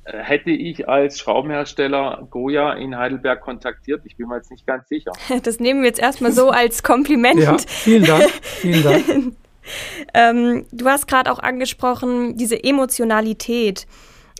hätte 0.04 0.50
ich 0.50 0.88
als 0.88 1.18
Schraubenhersteller 1.18 2.26
Goya 2.30 2.72
in 2.74 2.96
Heidelberg 2.96 3.40
kontaktiert? 3.40 4.02
Ich 4.04 4.16
bin 4.16 4.28
mir 4.28 4.36
jetzt 4.36 4.50
nicht 4.50 4.66
ganz 4.66 4.88
sicher. 4.88 5.12
Das 5.42 5.60
nehmen 5.60 5.82
wir 5.82 5.88
jetzt 5.88 6.00
erstmal 6.00 6.32
so 6.32 6.50
als 6.50 6.82
Kompliment. 6.82 7.40
Ja, 7.40 7.56
vielen 7.58 8.04
Dank. 8.04 8.30
Vielen 8.42 8.82
Dank. 8.82 9.04
ähm, 10.14 10.66
du 10.72 10.86
hast 10.86 11.06
gerade 11.06 11.30
auch 11.30 11.38
angesprochen, 11.38 12.36
diese 12.36 12.62
Emotionalität. 12.62 13.86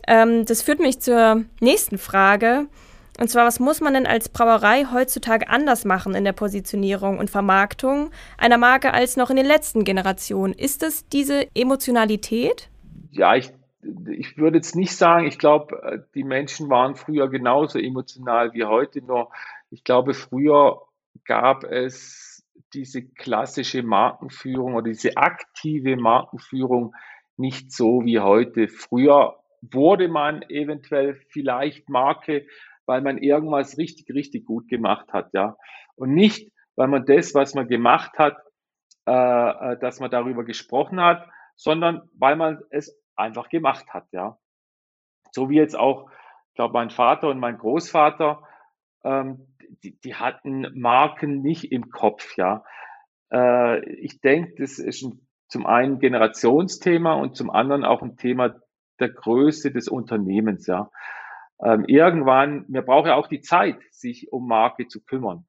Ähm, 0.06 0.44
das 0.46 0.62
führt 0.62 0.80
mich 0.80 1.00
zur 1.00 1.44
nächsten 1.60 1.98
Frage. 1.98 2.66
Und 3.20 3.28
zwar, 3.28 3.44
was 3.44 3.60
muss 3.60 3.82
man 3.82 3.92
denn 3.92 4.06
als 4.06 4.30
Brauerei 4.30 4.86
heutzutage 4.90 5.50
anders 5.50 5.84
machen 5.84 6.14
in 6.14 6.24
der 6.24 6.32
Positionierung 6.32 7.18
und 7.18 7.28
Vermarktung 7.28 8.10
einer 8.38 8.56
Marke 8.56 8.94
als 8.94 9.18
noch 9.18 9.28
in 9.28 9.36
den 9.36 9.44
letzten 9.44 9.84
Generationen? 9.84 10.54
Ist 10.54 10.82
es 10.82 11.06
diese 11.06 11.46
Emotionalität? 11.54 12.70
Ja, 13.10 13.36
ich, 13.36 13.52
ich 14.08 14.38
würde 14.38 14.56
jetzt 14.56 14.74
nicht 14.74 14.96
sagen, 14.96 15.26
ich 15.26 15.38
glaube, 15.38 15.82
äh, 15.82 15.98
die 16.14 16.24
Menschen 16.24 16.70
waren 16.70 16.94
früher 16.94 17.28
genauso 17.28 17.78
emotional 17.78 18.54
wie 18.54 18.64
heute, 18.64 19.02
nur 19.02 19.30
ich 19.70 19.84
glaube, 19.84 20.14
früher 20.14 20.80
gab 21.26 21.64
es 21.64 22.42
diese 22.72 23.02
klassische 23.02 23.82
Markenführung 23.82 24.76
oder 24.76 24.88
diese 24.88 25.18
aktive 25.18 25.98
Markenführung 25.98 26.94
nicht 27.36 27.70
so 27.70 28.02
wie 28.02 28.18
heute. 28.18 28.68
Früher 28.68 29.36
wurde 29.60 30.08
man 30.08 30.40
eventuell 30.48 31.20
vielleicht 31.28 31.90
Marke 31.90 32.46
weil 32.90 33.02
man 33.02 33.18
irgendwas 33.18 33.78
richtig, 33.78 34.12
richtig 34.12 34.44
gut 34.44 34.66
gemacht 34.66 35.12
hat, 35.12 35.32
ja. 35.32 35.56
Und 35.94 36.12
nicht, 36.12 36.50
weil 36.74 36.88
man 36.88 37.06
das, 37.06 37.36
was 37.36 37.54
man 37.54 37.68
gemacht 37.68 38.18
hat, 38.18 38.36
äh, 39.06 39.12
äh, 39.12 39.78
dass 39.78 40.00
man 40.00 40.10
darüber 40.10 40.42
gesprochen 40.42 41.00
hat, 41.00 41.24
sondern 41.54 42.10
weil 42.18 42.34
man 42.34 42.58
es 42.70 43.00
einfach 43.14 43.48
gemacht 43.48 43.94
hat, 43.94 44.08
ja. 44.10 44.38
So 45.30 45.50
wie 45.50 45.54
jetzt 45.54 45.78
auch, 45.78 46.10
ich 46.48 46.54
glaube, 46.56 46.74
mein 46.74 46.90
Vater 46.90 47.28
und 47.28 47.38
mein 47.38 47.58
Großvater, 47.58 48.42
ähm, 49.04 49.46
die, 49.84 49.96
die 50.00 50.16
hatten 50.16 50.66
Marken 50.74 51.42
nicht 51.42 51.70
im 51.70 51.90
Kopf, 51.90 52.36
ja. 52.36 52.64
Äh, 53.32 53.88
ich 54.00 54.20
denke, 54.20 54.54
das 54.58 54.80
ist 54.80 55.04
ein, 55.04 55.28
zum 55.46 55.64
einen 55.64 56.00
Generationsthema 56.00 57.12
und 57.12 57.36
zum 57.36 57.50
anderen 57.50 57.84
auch 57.84 58.02
ein 58.02 58.16
Thema 58.16 58.56
der 58.98 59.10
Größe 59.10 59.70
des 59.70 59.86
Unternehmens, 59.86 60.66
ja 60.66 60.90
ähm, 61.64 61.84
irgendwann, 61.86 62.64
mir 62.68 62.82
braucht 62.82 63.06
ja 63.08 63.16
auch 63.16 63.28
die 63.28 63.40
Zeit, 63.40 63.78
sich 63.90 64.32
um 64.32 64.46
Marke 64.46 64.86
zu 64.86 65.02
kümmern. 65.04 65.46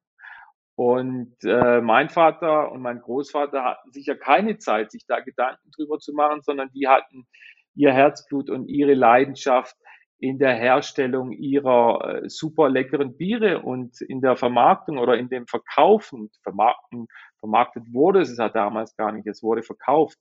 Und 0.74 1.36
äh, 1.44 1.80
mein 1.80 2.08
Vater 2.08 2.72
und 2.72 2.80
mein 2.80 3.00
Großvater 3.00 3.62
hatten 3.62 3.92
sicher 3.92 4.16
keine 4.16 4.58
Zeit, 4.58 4.90
sich 4.90 5.04
da 5.06 5.20
Gedanken 5.20 5.70
drüber 5.76 5.98
zu 5.98 6.12
machen, 6.14 6.40
sondern 6.42 6.70
die 6.74 6.88
hatten 6.88 7.26
ihr 7.74 7.92
Herzblut 7.92 8.50
und 8.50 8.68
ihre 8.68 8.94
Leidenschaft 8.94 9.76
in 10.18 10.38
der 10.38 10.54
Herstellung 10.54 11.32
ihrer 11.32 12.22
äh, 12.22 12.28
super 12.28 12.68
leckeren 12.68 13.16
Biere 13.16 13.60
und 13.60 14.00
in 14.00 14.20
der 14.20 14.36
Vermarktung 14.36 14.98
oder 14.98 15.18
in 15.18 15.28
dem 15.28 15.46
Verkaufen. 15.46 16.30
Vermarkten, 16.42 17.08
vermarktet 17.40 17.92
wurde 17.92 18.20
es 18.20 18.36
ja 18.38 18.48
damals 18.48 18.96
gar 18.96 19.12
nicht, 19.12 19.26
es 19.26 19.42
wurde 19.42 19.62
verkauft. 19.62 20.18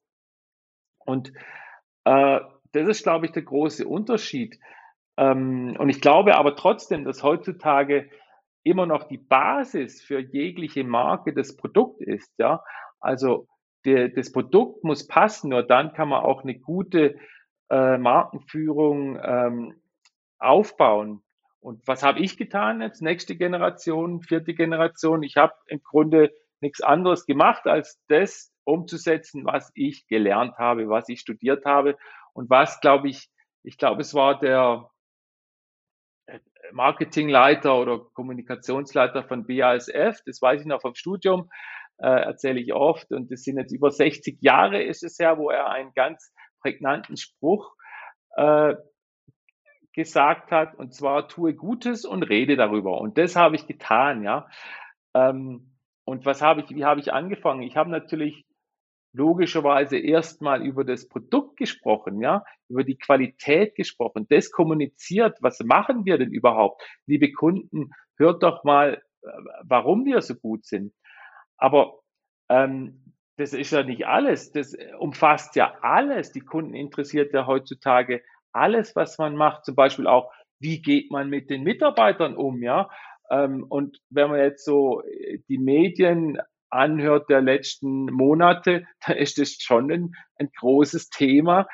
Und 1.05 1.31
äh, 2.05 2.39
das 2.71 2.87
ist, 2.87 3.03
glaube 3.03 3.27
ich, 3.27 3.31
der 3.31 3.43
große 3.43 3.87
Unterschied. 3.87 4.57
Ähm, 5.17 5.75
und 5.77 5.89
ich 5.89 6.01
glaube 6.01 6.35
aber 6.35 6.55
trotzdem, 6.55 7.05
dass 7.05 7.23
heutzutage 7.23 8.09
immer 8.63 8.85
noch 8.85 9.03
die 9.03 9.17
Basis 9.17 10.01
für 10.01 10.19
jegliche 10.19 10.83
Marke 10.83 11.33
das 11.33 11.55
Produkt 11.55 12.01
ist. 12.01 12.31
Ja, 12.37 12.63
also 12.99 13.47
der, 13.85 14.09
das 14.09 14.31
Produkt 14.31 14.83
muss 14.83 15.07
passen, 15.07 15.49
nur 15.49 15.63
dann 15.63 15.93
kann 15.93 16.09
man 16.09 16.23
auch 16.23 16.43
eine 16.43 16.59
gute 16.59 17.15
äh, 17.69 17.97
Markenführung 17.97 19.19
ähm, 19.23 19.81
aufbauen. 20.37 21.23
Und 21.59 21.87
was 21.87 22.03
habe 22.03 22.19
ich 22.19 22.37
getan 22.37 22.81
jetzt? 22.81 23.01
Nächste 23.01 23.35
Generation, 23.35 24.21
vierte 24.21 24.53
Generation. 24.53 25.23
Ich 25.23 25.37
habe 25.37 25.53
im 25.67 25.81
Grunde 25.83 26.31
nichts 26.59 26.81
anderes 26.81 27.25
gemacht, 27.25 27.65
als 27.65 27.99
das 28.07 28.51
umzusetzen, 28.63 29.45
was 29.45 29.71
ich 29.73 30.07
gelernt 30.07 30.57
habe, 30.57 30.89
was 30.89 31.09
ich 31.09 31.19
studiert 31.19 31.65
habe 31.65 31.97
und 32.33 32.49
was, 32.49 32.79
glaube 32.79 33.09
ich, 33.09 33.29
ich 33.63 33.77
glaube, 33.77 34.01
es 34.01 34.13
war 34.13 34.39
der 34.39 34.90
Marketingleiter 36.73 37.77
oder 37.77 37.99
Kommunikationsleiter 38.13 39.23
von 39.23 39.45
BASF, 39.45 40.21
das 40.25 40.41
weiß 40.41 40.61
ich 40.61 40.67
noch 40.67 40.81
vom 40.81 40.95
Studium, 40.95 41.49
äh, 41.97 42.07
erzähle 42.07 42.59
ich 42.59 42.73
oft. 42.73 43.11
Und 43.11 43.31
das 43.31 43.43
sind 43.43 43.57
jetzt 43.57 43.71
über 43.71 43.91
60 43.91 44.41
Jahre 44.41 44.81
ist 44.81 45.03
es 45.03 45.17
ja, 45.17 45.37
wo 45.37 45.49
er 45.49 45.69
einen 45.69 45.93
ganz 45.93 46.33
prägnanten 46.61 47.17
Spruch 47.17 47.75
äh, 48.35 48.75
gesagt 49.93 50.51
hat, 50.51 50.75
und 50.75 50.93
zwar 50.93 51.27
tue 51.27 51.53
Gutes 51.53 52.05
und 52.05 52.23
rede 52.23 52.55
darüber. 52.55 53.01
Und 53.01 53.17
das 53.17 53.35
habe 53.35 53.55
ich 53.55 53.67
getan, 53.67 54.23
ja. 54.23 54.47
Ähm, 55.13 55.77
und 56.05 56.25
was 56.25 56.41
habe 56.41 56.61
ich, 56.61 56.69
wie 56.69 56.85
habe 56.85 56.99
ich 56.99 57.13
angefangen? 57.13 57.61
Ich 57.61 57.75
habe 57.75 57.89
natürlich 57.89 58.45
logischerweise 59.13 59.97
erstmal 59.97 60.65
über 60.65 60.83
das 60.83 61.07
Produkt 61.07 61.57
gesprochen, 61.57 62.21
ja, 62.21 62.43
über 62.69 62.83
die 62.83 62.97
Qualität 62.97 63.75
gesprochen, 63.75 64.25
das 64.29 64.51
kommuniziert, 64.51 65.37
was 65.41 65.59
machen 65.59 66.05
wir 66.05 66.17
denn 66.17 66.31
überhaupt? 66.31 66.81
Liebe 67.05 67.31
Kunden, 67.31 67.91
hört 68.17 68.43
doch 68.43 68.63
mal, 68.63 69.01
äh, 69.23 69.27
warum 69.63 70.05
wir 70.05 70.21
so 70.21 70.35
gut 70.35 70.65
sind. 70.65 70.93
Aber 71.57 71.99
ähm, 72.49 73.13
das 73.37 73.53
ist 73.53 73.71
ja 73.71 73.83
nicht 73.83 74.05
alles, 74.05 74.51
das 74.51 74.75
umfasst 74.99 75.55
ja 75.55 75.75
alles. 75.81 76.31
Die 76.31 76.41
Kunden 76.41 76.73
interessiert 76.73 77.33
ja 77.33 77.47
heutzutage 77.47 78.21
alles, 78.51 78.95
was 78.95 79.17
man 79.17 79.35
macht, 79.35 79.65
zum 79.65 79.75
Beispiel 79.75 80.07
auch, 80.07 80.31
wie 80.59 80.81
geht 80.81 81.11
man 81.11 81.29
mit 81.29 81.49
den 81.49 81.63
Mitarbeitern 81.63 82.35
um, 82.35 82.61
ja? 82.61 82.89
Ähm, 83.29 83.65
und 83.67 83.99
wenn 84.09 84.29
man 84.29 84.39
jetzt 84.39 84.65
so 84.65 85.01
äh, 85.03 85.39
die 85.47 85.57
Medien 85.57 86.37
anhört 86.71 87.29
der 87.29 87.41
letzten 87.41 88.05
Monate, 88.05 88.87
da 89.05 89.13
ist 89.13 89.39
es 89.39 89.61
schon 89.61 89.91
ein, 89.91 90.15
ein 90.37 90.49
großes 90.57 91.09
Thema, 91.09 91.67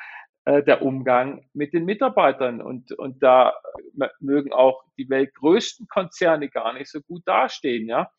äh, 0.44 0.62
der 0.62 0.82
Umgang 0.82 1.46
mit 1.52 1.72
den 1.72 1.84
Mitarbeitern. 1.84 2.60
Und, 2.60 2.92
und 2.92 3.22
da 3.22 3.54
mögen 4.20 4.52
auch 4.52 4.82
die 4.96 5.08
weltgrößten 5.08 5.88
Konzerne 5.88 6.48
gar 6.48 6.72
nicht 6.72 6.90
so 6.90 7.00
gut 7.00 7.22
dastehen, 7.26 7.88
ja. 7.88 8.10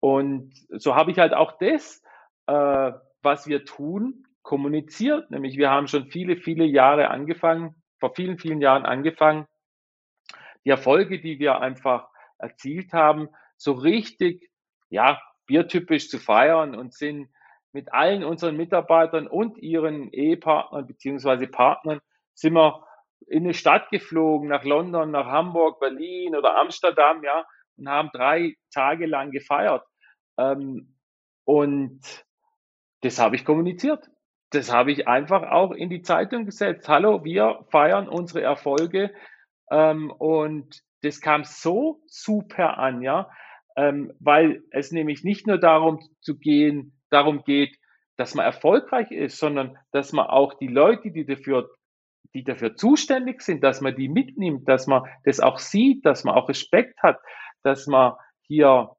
Und 0.00 0.54
so 0.70 0.94
habe 0.94 1.10
ich 1.10 1.18
halt 1.18 1.34
auch 1.34 1.58
das, 1.58 2.02
äh, 2.46 2.92
was 3.22 3.46
wir 3.48 3.64
tun, 3.64 4.26
kommuniziert. 4.42 5.30
Nämlich 5.30 5.56
wir 5.56 5.70
haben 5.70 5.88
schon 5.88 6.06
viele, 6.06 6.36
viele 6.36 6.64
Jahre 6.64 7.08
angefangen, 7.08 7.74
vor 7.98 8.14
vielen, 8.14 8.38
vielen 8.38 8.60
Jahren 8.60 8.86
angefangen, 8.86 9.46
die 10.64 10.70
Erfolge, 10.70 11.20
die 11.20 11.38
wir 11.38 11.60
einfach 11.60 12.08
erzielt 12.38 12.92
haben, 12.92 13.28
so 13.56 13.72
richtig, 13.72 14.50
ja, 14.88 15.20
biertypisch 15.48 16.08
zu 16.08 16.20
feiern 16.20 16.76
und 16.76 16.94
sind 16.94 17.28
mit 17.72 17.92
allen 17.92 18.22
unseren 18.22 18.56
Mitarbeitern 18.56 19.26
und 19.26 19.58
ihren 19.58 20.12
Ehepartnern 20.12 20.86
beziehungsweise 20.86 21.48
Partnern 21.48 22.00
sind 22.34 22.54
wir 22.54 22.84
in 23.26 23.44
eine 23.44 23.54
Stadt 23.54 23.90
geflogen, 23.90 24.48
nach 24.48 24.64
London, 24.64 25.10
nach 25.10 25.26
Hamburg, 25.26 25.80
Berlin 25.80 26.36
oder 26.36 26.56
Amsterdam, 26.56 27.24
ja, 27.24 27.44
und 27.76 27.88
haben 27.88 28.10
drei 28.12 28.54
Tage 28.72 29.06
lang 29.06 29.32
gefeiert. 29.32 29.84
Ähm, 30.38 30.94
und 31.44 32.00
das 33.02 33.18
habe 33.18 33.36
ich 33.36 33.44
kommuniziert. 33.44 34.08
Das 34.50 34.72
habe 34.72 34.92
ich 34.92 35.08
einfach 35.08 35.42
auch 35.50 35.72
in 35.72 35.90
die 35.90 36.02
Zeitung 36.02 36.46
gesetzt. 36.46 36.88
Hallo, 36.88 37.24
wir 37.24 37.66
feiern 37.70 38.08
unsere 38.08 38.42
Erfolge. 38.42 39.12
Ähm, 39.70 40.10
und 40.10 40.80
das 41.02 41.20
kam 41.20 41.44
so 41.44 42.02
super 42.06 42.78
an, 42.78 43.02
ja 43.02 43.30
ähm, 43.78 44.12
weil 44.18 44.64
es 44.72 44.90
nämlich 44.90 45.22
nicht 45.22 45.46
nur 45.46 45.56
darum 45.56 46.00
zu 46.20 46.36
gehen, 46.36 46.98
darum 47.10 47.44
geht, 47.44 47.78
dass 48.16 48.34
man 48.34 48.44
erfolgreich 48.44 49.12
ist, 49.12 49.38
sondern 49.38 49.78
dass 49.92 50.12
man 50.12 50.26
auch 50.26 50.54
die 50.54 50.66
Leute, 50.66 51.12
die 51.12 51.24
dafür, 51.24 51.70
die 52.34 52.42
dafür 52.42 52.74
zuständig 52.74 53.40
sind, 53.40 53.62
dass 53.62 53.80
man 53.80 53.94
die 53.94 54.08
mitnimmt, 54.08 54.68
dass 54.68 54.88
man 54.88 55.04
das 55.24 55.38
auch 55.38 55.58
sieht, 55.60 56.04
dass 56.04 56.24
man 56.24 56.34
auch 56.34 56.48
Respekt 56.48 57.00
hat, 57.04 57.20
dass 57.62 57.86
man 57.86 58.14
hier 58.42 58.96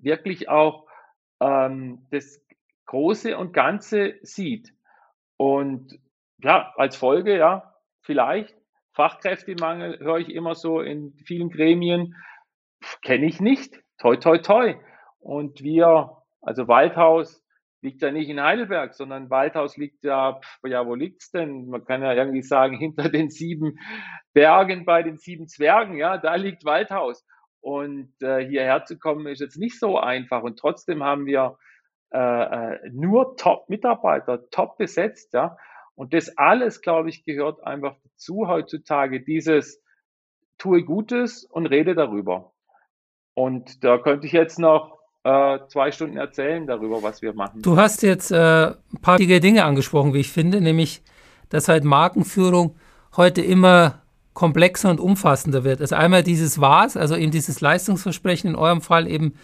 wirklich 0.00 0.50
auch 0.50 0.86
ähm, 1.40 2.06
das 2.10 2.44
Große 2.84 3.38
und 3.38 3.54
Ganze 3.54 4.16
sieht. 4.20 4.74
Und 5.38 5.98
ja, 6.42 6.74
als 6.76 6.94
Folge, 6.96 7.38
ja, 7.38 7.74
vielleicht 8.02 8.54
Fachkräftemangel 8.92 9.98
höre 10.00 10.18
ich 10.18 10.28
immer 10.34 10.54
so 10.54 10.82
in 10.82 11.14
vielen 11.24 11.48
Gremien, 11.48 12.14
kenne 13.02 13.26
ich 13.26 13.40
nicht. 13.40 13.80
Toi, 13.98 14.16
toi, 14.16 14.38
toi. 14.38 14.74
Und 15.18 15.62
wir, 15.62 16.16
also 16.40 16.68
Waldhaus 16.68 17.42
liegt 17.80 18.02
ja 18.02 18.10
nicht 18.10 18.28
in 18.28 18.42
Heidelberg, 18.42 18.94
sondern 18.94 19.30
Waldhaus 19.30 19.76
liegt 19.76 20.04
ja, 20.04 20.40
ja, 20.64 20.86
wo 20.86 20.94
liegt's 20.94 21.30
denn? 21.30 21.66
Man 21.68 21.84
kann 21.84 22.02
ja 22.02 22.12
irgendwie 22.12 22.42
sagen, 22.42 22.76
hinter 22.78 23.08
den 23.08 23.30
sieben 23.30 23.78
Bergen 24.32 24.84
bei 24.84 25.02
den 25.02 25.18
sieben 25.18 25.48
Zwergen, 25.48 25.96
ja, 25.96 26.18
da 26.18 26.34
liegt 26.34 26.64
Waldhaus. 26.64 27.24
Und 27.60 28.12
äh, 28.22 28.46
hierher 28.46 28.84
zu 28.84 28.98
kommen 28.98 29.26
ist 29.26 29.40
jetzt 29.40 29.58
nicht 29.58 29.78
so 29.78 29.98
einfach. 29.98 30.42
Und 30.42 30.58
trotzdem 30.58 31.02
haben 31.02 31.26
wir 31.26 31.58
äh, 32.12 32.18
äh 32.18 32.90
nur 32.92 33.36
Top-Mitarbeiter, 33.36 34.48
top 34.50 34.78
besetzt, 34.78 35.34
ja. 35.34 35.56
Und 35.94 36.14
das 36.14 36.38
alles, 36.38 36.80
glaube 36.80 37.08
ich, 37.08 37.24
gehört 37.24 37.64
einfach 37.64 37.96
dazu 38.04 38.46
heutzutage, 38.46 39.20
dieses 39.20 39.82
tue 40.56 40.84
Gutes 40.84 41.44
und 41.44 41.66
rede 41.66 41.96
darüber. 41.96 42.52
Und 43.38 43.84
da 43.84 43.98
könnte 43.98 44.26
ich 44.26 44.32
jetzt 44.32 44.58
noch 44.58 44.98
äh, 45.22 45.60
zwei 45.68 45.92
Stunden 45.92 46.16
erzählen 46.16 46.66
darüber, 46.66 47.04
was 47.04 47.22
wir 47.22 47.34
machen. 47.34 47.62
Du 47.62 47.76
hast 47.76 48.02
jetzt 48.02 48.32
äh, 48.32 48.66
ein 48.66 49.00
paar 49.00 49.16
Dinge 49.16 49.64
angesprochen, 49.64 50.12
wie 50.12 50.18
ich 50.18 50.32
finde, 50.32 50.60
nämlich, 50.60 51.02
dass 51.48 51.68
halt 51.68 51.84
Markenführung 51.84 52.74
heute 53.16 53.40
immer 53.40 54.02
komplexer 54.34 54.90
und 54.90 54.98
umfassender 54.98 55.62
wird. 55.62 55.80
Also 55.80 55.94
einmal 55.94 56.24
dieses 56.24 56.60
Was, 56.60 56.96
also 56.96 57.14
eben 57.14 57.30
dieses 57.30 57.60
Leistungsversprechen, 57.60 58.50
in 58.50 58.56
eurem 58.56 58.80
Fall 58.80 59.06
eben 59.06 59.34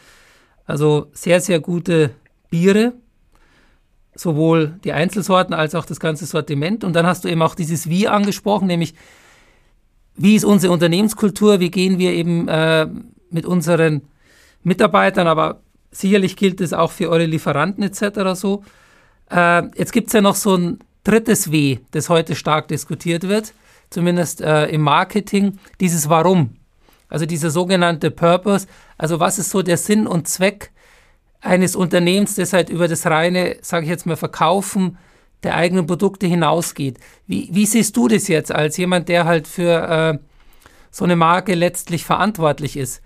also 0.67 1.07
sehr, 1.13 1.41
sehr 1.41 1.61
gute 1.61 2.11
Biere, 2.51 2.95
sowohl 4.17 4.81
die 4.83 4.93
Einzelsorten 4.93 5.55
als 5.55 5.77
auch 5.77 5.87
das 5.87 6.01
ganze 6.01 6.27
Sortiment. 6.27 6.83
Und 6.83 6.95
dann 6.97 7.07
hast 7.07 7.23
du 7.23 7.29
eben 7.29 7.43
auch 7.43 7.55
dieses 7.55 7.89
Wie 7.89 8.09
angesprochen, 8.09 8.67
nämlich 8.67 8.97
wie 10.17 10.35
ist 10.35 10.45
unsere 10.45 10.73
Unternehmenskultur, 10.73 11.61
wie 11.61 11.71
gehen 11.71 11.99
wir 11.99 12.11
eben 12.11 12.49
äh, 12.49 12.89
mit 13.35 13.45
unseren 13.45 14.03
Mitarbeitern, 14.62 15.26
aber 15.26 15.61
sicherlich 15.91 16.37
gilt 16.37 16.61
es 16.61 16.73
auch 16.73 16.93
für 16.93 17.11
eure 17.11 17.26
Lieferanten 17.26 17.83
etc. 17.83 18.35
so. 18.35 18.64
Äh, 19.31 19.64
jetzt 19.76 19.93
gibt 19.93 20.07
es 20.07 20.12
ja 20.12 20.21
noch 20.21 20.37
so 20.37 20.57
ein 20.57 20.79
drittes 21.03 21.50
W, 21.50 21.79
das 21.91 22.09
heute 22.09 22.35
stark 22.35 22.69
diskutiert 22.69 23.29
wird, 23.29 23.53
zumindest 23.91 24.41
äh, 24.41 24.67
im 24.67 24.83
Marketing, 24.83 25.59
dieses 25.81 26.09
Warum. 26.09 26.57
Also 27.09 27.26
dieser 27.26 27.50
sogenannte 27.50 28.11
Purpose. 28.11 28.67
Also 28.97 29.21
was 29.21 29.38
ist 29.38 29.50
so 29.50 29.62
der 29.62 29.76
Sinn 29.76 30.07
und 30.07 30.29
Zweck 30.29 30.71
eines 31.41 31.76
Unternehmens, 31.76 32.37
das 32.37 32.53
halt 32.53 32.71
über 32.71 32.88
das 32.88 33.05
reine, 33.07 33.57
sage 33.61 33.85
ich 33.85 33.91
jetzt 33.91 34.07
mal, 34.07 34.17
Verkaufen 34.17 34.97
der 35.43 35.57
eigenen 35.57 35.87
Produkte 35.87 36.26
hinausgeht. 36.26 36.99
Wie, 37.26 37.49
wie 37.53 37.67
siehst 37.67 37.97
du 37.97 38.09
das 38.09 38.29
jetzt 38.29 38.50
als 38.50 38.76
jemand, 38.76 39.09
der 39.09 39.26
halt 39.26 39.47
für 39.47 39.88
äh, 40.14 40.19
so 40.91 41.05
eine 41.05 41.17
Marke 41.17 41.55
letztlich 41.55 42.05
verantwortlich 42.05 42.76
ist? 42.76 43.03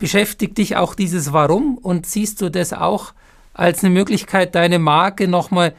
Beschäftigt 0.00 0.56
dich 0.56 0.76
auch 0.76 0.94
dieses 0.94 1.34
Warum 1.34 1.76
und 1.76 2.06
siehst 2.06 2.40
du 2.40 2.50
das 2.50 2.72
auch 2.72 3.12
als 3.52 3.84
eine 3.84 3.92
Möglichkeit, 3.92 4.54
deine 4.54 4.78
Marke 4.78 5.28
nochmal 5.28 5.74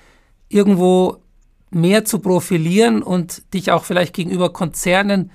irgendwo 0.47 1.17
mehr 1.71 2.05
zu 2.05 2.19
profilieren 2.19 3.01
und 3.01 3.53
dich 3.55 3.71
auch 3.71 3.83
vielleicht 3.83 4.13
gegenüber 4.13 4.53
Konzernen 4.53 5.31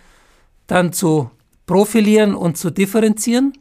dann 0.68 0.92
zu 0.92 1.32
profilieren 1.66 2.36
und 2.36 2.56
zu 2.56 2.70
differenzieren? 2.70 3.54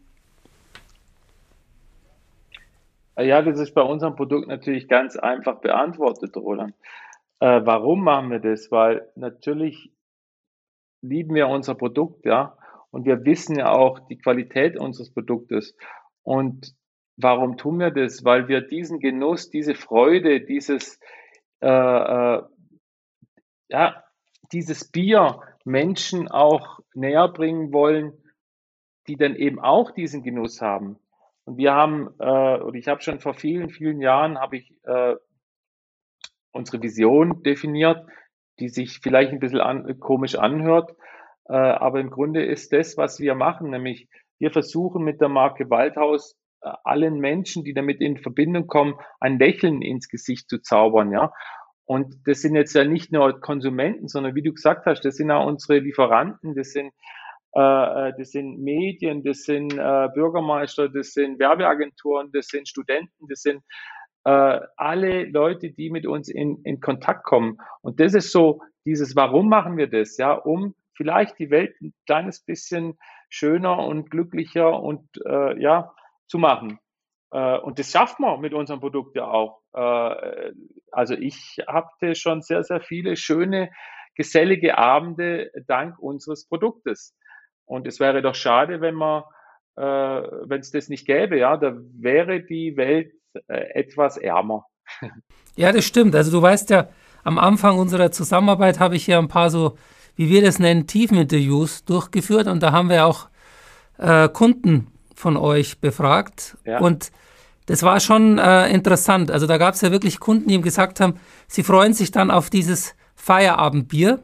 Ja, 3.18 3.42
das 3.42 3.60
ist 3.60 3.74
bei 3.74 3.82
unserem 3.82 4.16
Produkt 4.16 4.48
natürlich 4.48 4.88
ganz 4.88 5.16
einfach 5.16 5.60
beantwortet, 5.60 6.38
Roland. 6.38 6.76
Äh, 7.40 7.62
warum 7.64 8.04
machen 8.04 8.30
wir 8.30 8.40
das? 8.40 8.72
Weil 8.72 9.10
natürlich 9.16 9.92
lieben 11.02 11.34
wir 11.34 11.48
unser 11.48 11.74
Produkt, 11.74 12.26
ja. 12.26 12.56
Und 12.96 13.06
wir 13.06 13.26
wissen 13.26 13.58
ja 13.58 13.74
auch 13.74 14.08
die 14.08 14.18
Qualität 14.18 14.80
unseres 14.80 15.14
Produktes. 15.14 15.76
Und 16.24 16.74
warum 17.18 17.58
tun 17.58 17.78
wir 17.78 17.92
das? 17.92 18.24
Weil 18.24 18.48
wir 18.48 18.62
diesen 18.62 19.02
Genuss, 19.02 19.50
diese 19.50 19.76
Freude, 19.76 20.40
dieses, 20.40 20.98
äh, 21.60 21.68
äh, 21.68 22.42
ja, 23.68 24.04
dieses 24.54 24.90
Bier 24.90 25.42
Menschen 25.66 26.30
auch 26.30 26.80
näher 26.94 27.28
bringen 27.28 27.74
wollen, 27.74 28.14
die 29.08 29.18
dann 29.18 29.36
eben 29.36 29.60
auch 29.60 29.92
diesen 29.92 30.24
Genuss 30.24 30.62
haben. 30.62 30.98
Und 31.44 31.58
wir 31.58 31.74
haben, 31.74 32.16
äh, 32.20 32.62
oder 32.62 32.76
ich 32.76 32.88
habe 32.88 33.02
schon 33.02 33.20
vor 33.20 33.34
vielen, 33.34 33.72
vielen 33.72 34.00
Jahren, 34.00 34.40
habe 34.40 34.56
ich 34.56 34.74
äh, 34.84 35.16
unsere 36.54 36.82
Vision 36.82 37.44
definiert, 37.44 38.08
die 38.62 38.70
sich 38.70 39.02
vielleicht 39.02 39.34
ein 39.34 39.40
bisschen 39.40 39.60
an, 39.60 40.00
komisch 40.00 40.36
anhört, 40.36 40.96
aber 41.54 42.00
im 42.00 42.10
Grunde 42.10 42.44
ist 42.44 42.74
das, 42.74 42.98
was 42.98 43.20
wir 43.20 43.36
machen, 43.36 43.70
nämlich 43.70 44.08
wir 44.40 44.52
versuchen 44.52 45.04
mit 45.04 45.22
der 45.22 45.30
Marke 45.30 45.70
Waldhaus 45.70 46.38
äh, 46.62 46.72
allen 46.84 47.20
Menschen, 47.20 47.64
die 47.64 47.74
damit 47.74 48.02
in 48.02 48.18
Verbindung 48.18 48.68
kommen, 48.68 48.96
ein 49.20 49.40
Lächeln 49.40 49.82
ins 49.82 50.10
Gesicht 50.10 50.50
zu 50.50 50.60
zaubern, 50.62 51.12
ja. 51.12 51.32
Und 51.86 52.16
das 52.26 52.42
sind 52.42 52.56
jetzt 52.56 52.74
ja 52.74 52.84
nicht 52.84 53.12
nur 53.12 53.40
Konsumenten, 53.40 54.08
sondern 54.08 54.34
wie 54.34 54.42
du 54.42 54.52
gesagt 54.52 54.88
hast, 54.88 55.06
das 55.06 55.18
sind 55.18 55.30
auch 55.30 55.46
unsere 55.46 55.78
Lieferanten, 55.80 56.56
das 56.56 56.72
sind 56.72 56.92
äh, 57.56 57.62
äh 58.10 58.14
das 58.18 58.32
sind 58.32 58.60
Medien, 58.60 59.24
das 59.24 59.44
sind 59.44 59.74
äh, 59.74 60.08
Bürgermeister, 60.14 60.90
das 60.90 61.14
sind 61.14 61.38
Werbeagenturen, 61.38 62.32
das 62.34 62.48
sind 62.48 62.68
Studenten, 62.68 63.28
das 63.30 63.42
sind 63.42 63.62
äh, 64.24 64.60
alle 64.76 65.26
Leute, 65.26 65.72
die 65.72 65.92
mit 65.92 66.08
uns 66.08 66.28
in, 66.28 66.60
in 66.64 66.80
Kontakt 66.80 67.24
kommen. 67.24 67.58
Und 67.82 68.00
das 68.00 68.16
ist 68.16 68.32
so 68.32 68.62
dieses, 68.86 69.16
warum 69.16 69.48
machen 69.48 69.78
wir 69.78 69.88
das? 69.88 70.18
Ja, 70.18 70.34
um 70.34 70.74
vielleicht 70.96 71.40
die 71.40 71.50
Welt 71.50 71.76
ein 71.82 71.94
kleines 72.06 72.44
bisschen 72.44 72.98
schöner 73.30 73.80
und 73.80 74.10
glücklicher 74.10 74.82
und 74.82 75.08
äh, 75.26 75.60
ja, 75.62 75.94
zu 76.28 76.38
machen. 76.38 76.80
Äh, 77.32 77.58
und 77.60 77.80
das 77.80 77.92
schafft 77.92 78.20
man 78.20 78.40
mit 78.42 78.54
unserem 78.54 78.80
Produkt 78.80 79.16
ja 79.16 79.28
auch. 79.28 79.62
Äh, 79.74 80.54
also 80.92 81.16
ich 81.16 81.60
hatte 81.68 82.16
schon 82.16 82.42
sehr, 82.42 82.64
sehr 82.64 82.82
viele 82.82 83.16
schöne, 83.16 83.72
gesellige 84.16 84.78
Abende 84.78 85.52
dank 85.68 86.00
unseres 86.00 86.48
Produktes. 86.48 87.16
Und 87.66 87.88
es 87.88 88.00
wäre 88.00 88.22
doch 88.22 88.36
schade, 88.36 88.80
wenn 88.80 88.96
man, 88.96 89.24
äh, 89.76 89.82
wenn 89.84 90.62
es 90.62 90.72
das 90.72 90.88
nicht 90.88 91.06
gäbe, 91.06 91.38
ja, 91.38 91.58
da 91.58 91.76
wäre 91.76 92.42
die 92.42 92.78
Welt 92.78 93.12
äh, 93.48 93.58
etwas 93.74 94.18
ärmer. 94.18 94.66
Ja, 95.58 95.72
das 95.72 95.86
stimmt. 95.86 96.16
Also 96.16 96.32
du 96.32 96.42
weißt 96.42 96.70
ja, 96.70 96.90
am 97.24 97.40
Anfang 97.40 97.80
unserer 97.80 98.12
Zusammenarbeit 98.12 98.80
habe 98.80 98.98
ich 98.98 99.08
ja 99.08 99.20
ein 99.20 99.30
paar 99.30 99.50
so 99.50 99.78
wie 100.16 100.30
wir 100.30 100.42
das 100.42 100.60
nennen, 100.60 100.88
Tiefeninterviews 100.88 101.86
durchgeführt 101.86 102.48
und 102.48 102.62
da 102.64 102.72
haben 102.72 102.90
wir 102.90 103.06
auch 103.06 103.28
äh, 103.98 104.30
Kunden 104.30 104.88
von 105.16 105.38
euch 105.38 105.80
befragt. 105.80 106.58
Ja. 106.66 106.80
Und 106.80 107.12
das 107.66 107.84
war 107.84 108.00
schon 108.00 108.38
äh, 108.38 108.70
interessant. 108.70 109.32
Also 109.32 109.48
da 109.48 109.58
gab 109.58 109.74
es 109.74 109.82
ja 109.82 109.92
wirklich 109.92 110.20
Kunden, 110.20 110.50
die 110.50 110.56
ihm 110.56 110.62
gesagt 110.62 111.00
haben, 111.00 111.16
sie 111.48 111.64
freuen 111.64 111.94
sich 111.94 112.12
dann 112.12 112.30
auf 112.32 112.50
dieses 112.50 112.96
Feierabendbier. 113.16 114.20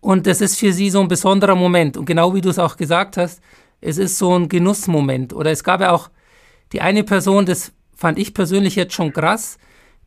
Und 0.00 0.26
das 0.26 0.40
ist 0.40 0.58
für 0.58 0.72
sie 0.72 0.90
so 0.90 1.00
ein 1.00 1.08
besonderer 1.08 1.54
Moment. 1.54 1.96
Und 1.96 2.06
genau 2.06 2.34
wie 2.34 2.40
du 2.40 2.48
es 2.48 2.58
auch 2.58 2.76
gesagt 2.76 3.16
hast, 3.16 3.40
es 3.80 3.98
ist 3.98 4.18
so 4.18 4.36
ein 4.36 4.48
Genussmoment. 4.48 5.32
Oder 5.32 5.50
es 5.50 5.64
gab 5.64 5.80
ja 5.80 5.90
auch 5.92 6.10
die 6.72 6.80
eine 6.80 7.04
Person, 7.04 7.46
das 7.46 7.72
fand 7.94 8.18
ich 8.18 8.32
persönlich 8.32 8.74
jetzt 8.74 8.94
schon 8.94 9.12
krass, 9.12 9.58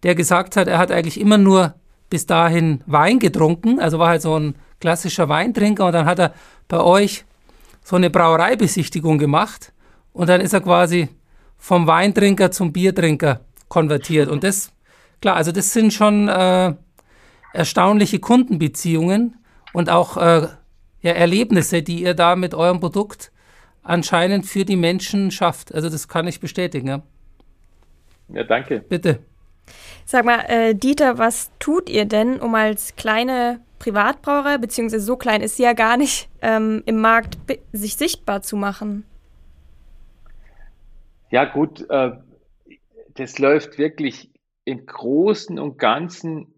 der 0.04 0.16
gesagt 0.16 0.58
hat, 0.58 0.68
er 0.68 0.80
hat 0.80 0.92
eigentlich 0.92 1.20
immer 1.20 1.38
nur 1.38 1.76
bis 2.10 2.26
dahin 2.26 2.82
Wein 2.86 3.20
getrunken, 3.20 3.80
also 3.80 4.00
war 4.00 4.10
halt 4.10 4.22
so 4.22 4.38
ein 4.38 4.56
klassischer 4.80 5.30
Weintrinker 5.30 5.86
und 5.86 5.94
dann 5.94 6.06
hat 6.06 6.20
er 6.20 6.34
bei 6.68 6.80
euch 6.80 7.26
so 7.84 7.96
eine 7.96 8.10
Brauereibesichtigung 8.10 9.18
gemacht 9.18 9.74
und 10.14 10.28
dann 10.28 10.42
ist 10.42 10.54
er 10.54 10.62
quasi 10.62 11.10
vom 11.58 11.88
Weintrinker 11.88 12.52
zum 12.52 12.74
Biertrinker 12.74 13.42
konvertiert. 13.68 14.30
Und 14.30 14.44
das, 14.44 14.72
klar, 15.22 15.36
also 15.36 15.52
das 15.52 15.72
sind 15.72 15.94
schon 15.94 16.28
äh, 16.28 16.74
erstaunliche 17.54 18.20
Kundenbeziehungen 18.20 19.38
und 19.74 19.90
auch 19.90 20.18
äh, 20.18 20.48
ja, 21.02 21.12
Erlebnisse, 21.12 21.84
die 21.84 22.04
ihr 22.04 22.14
da 22.14 22.36
mit 22.36 22.54
eurem 22.54 22.80
Produkt 22.80 23.32
anscheinend 23.84 24.46
für 24.46 24.66
die 24.66 24.76
Menschen 24.76 25.32
schafft. 25.32 25.74
Also 25.74 25.90
das 25.90 26.08
kann 26.08 26.28
ich 26.28 26.40
bestätigen. 26.40 26.88
Ja, 26.88 27.02
ja 28.30 28.44
danke. 28.44 28.80
Bitte. 28.80 29.20
Sag 30.06 30.26
mal, 30.26 30.40
äh, 30.48 30.76
Dieter, 30.76 31.18
was 31.18 31.52
tut 31.60 31.90
ihr 31.90 32.06
denn, 32.06 32.40
um 32.40 32.54
als 32.56 32.96
kleine 32.96 33.60
Privatbrauerei, 33.80 34.58
beziehungsweise 34.58 35.04
so 35.04 35.18
klein 35.18 35.42
ist 35.42 35.58
sie 35.58 35.64
ja 35.64 35.74
gar 35.74 35.98
nicht, 35.98 36.30
ähm, 36.42 36.84
im 36.86 37.02
Markt 37.02 37.38
sich 37.72 37.96
sichtbar 37.96 38.42
zu 38.42 38.56
machen? 38.56 39.06
Ja 41.32 41.46
gut, 41.46 41.90
äh, 41.90 42.12
das 43.16 43.40
läuft 43.40 43.78
wirklich 43.78 44.32
im 44.64 44.86
Großen 44.86 45.60
und 45.60 45.78
Ganzen 45.78 46.54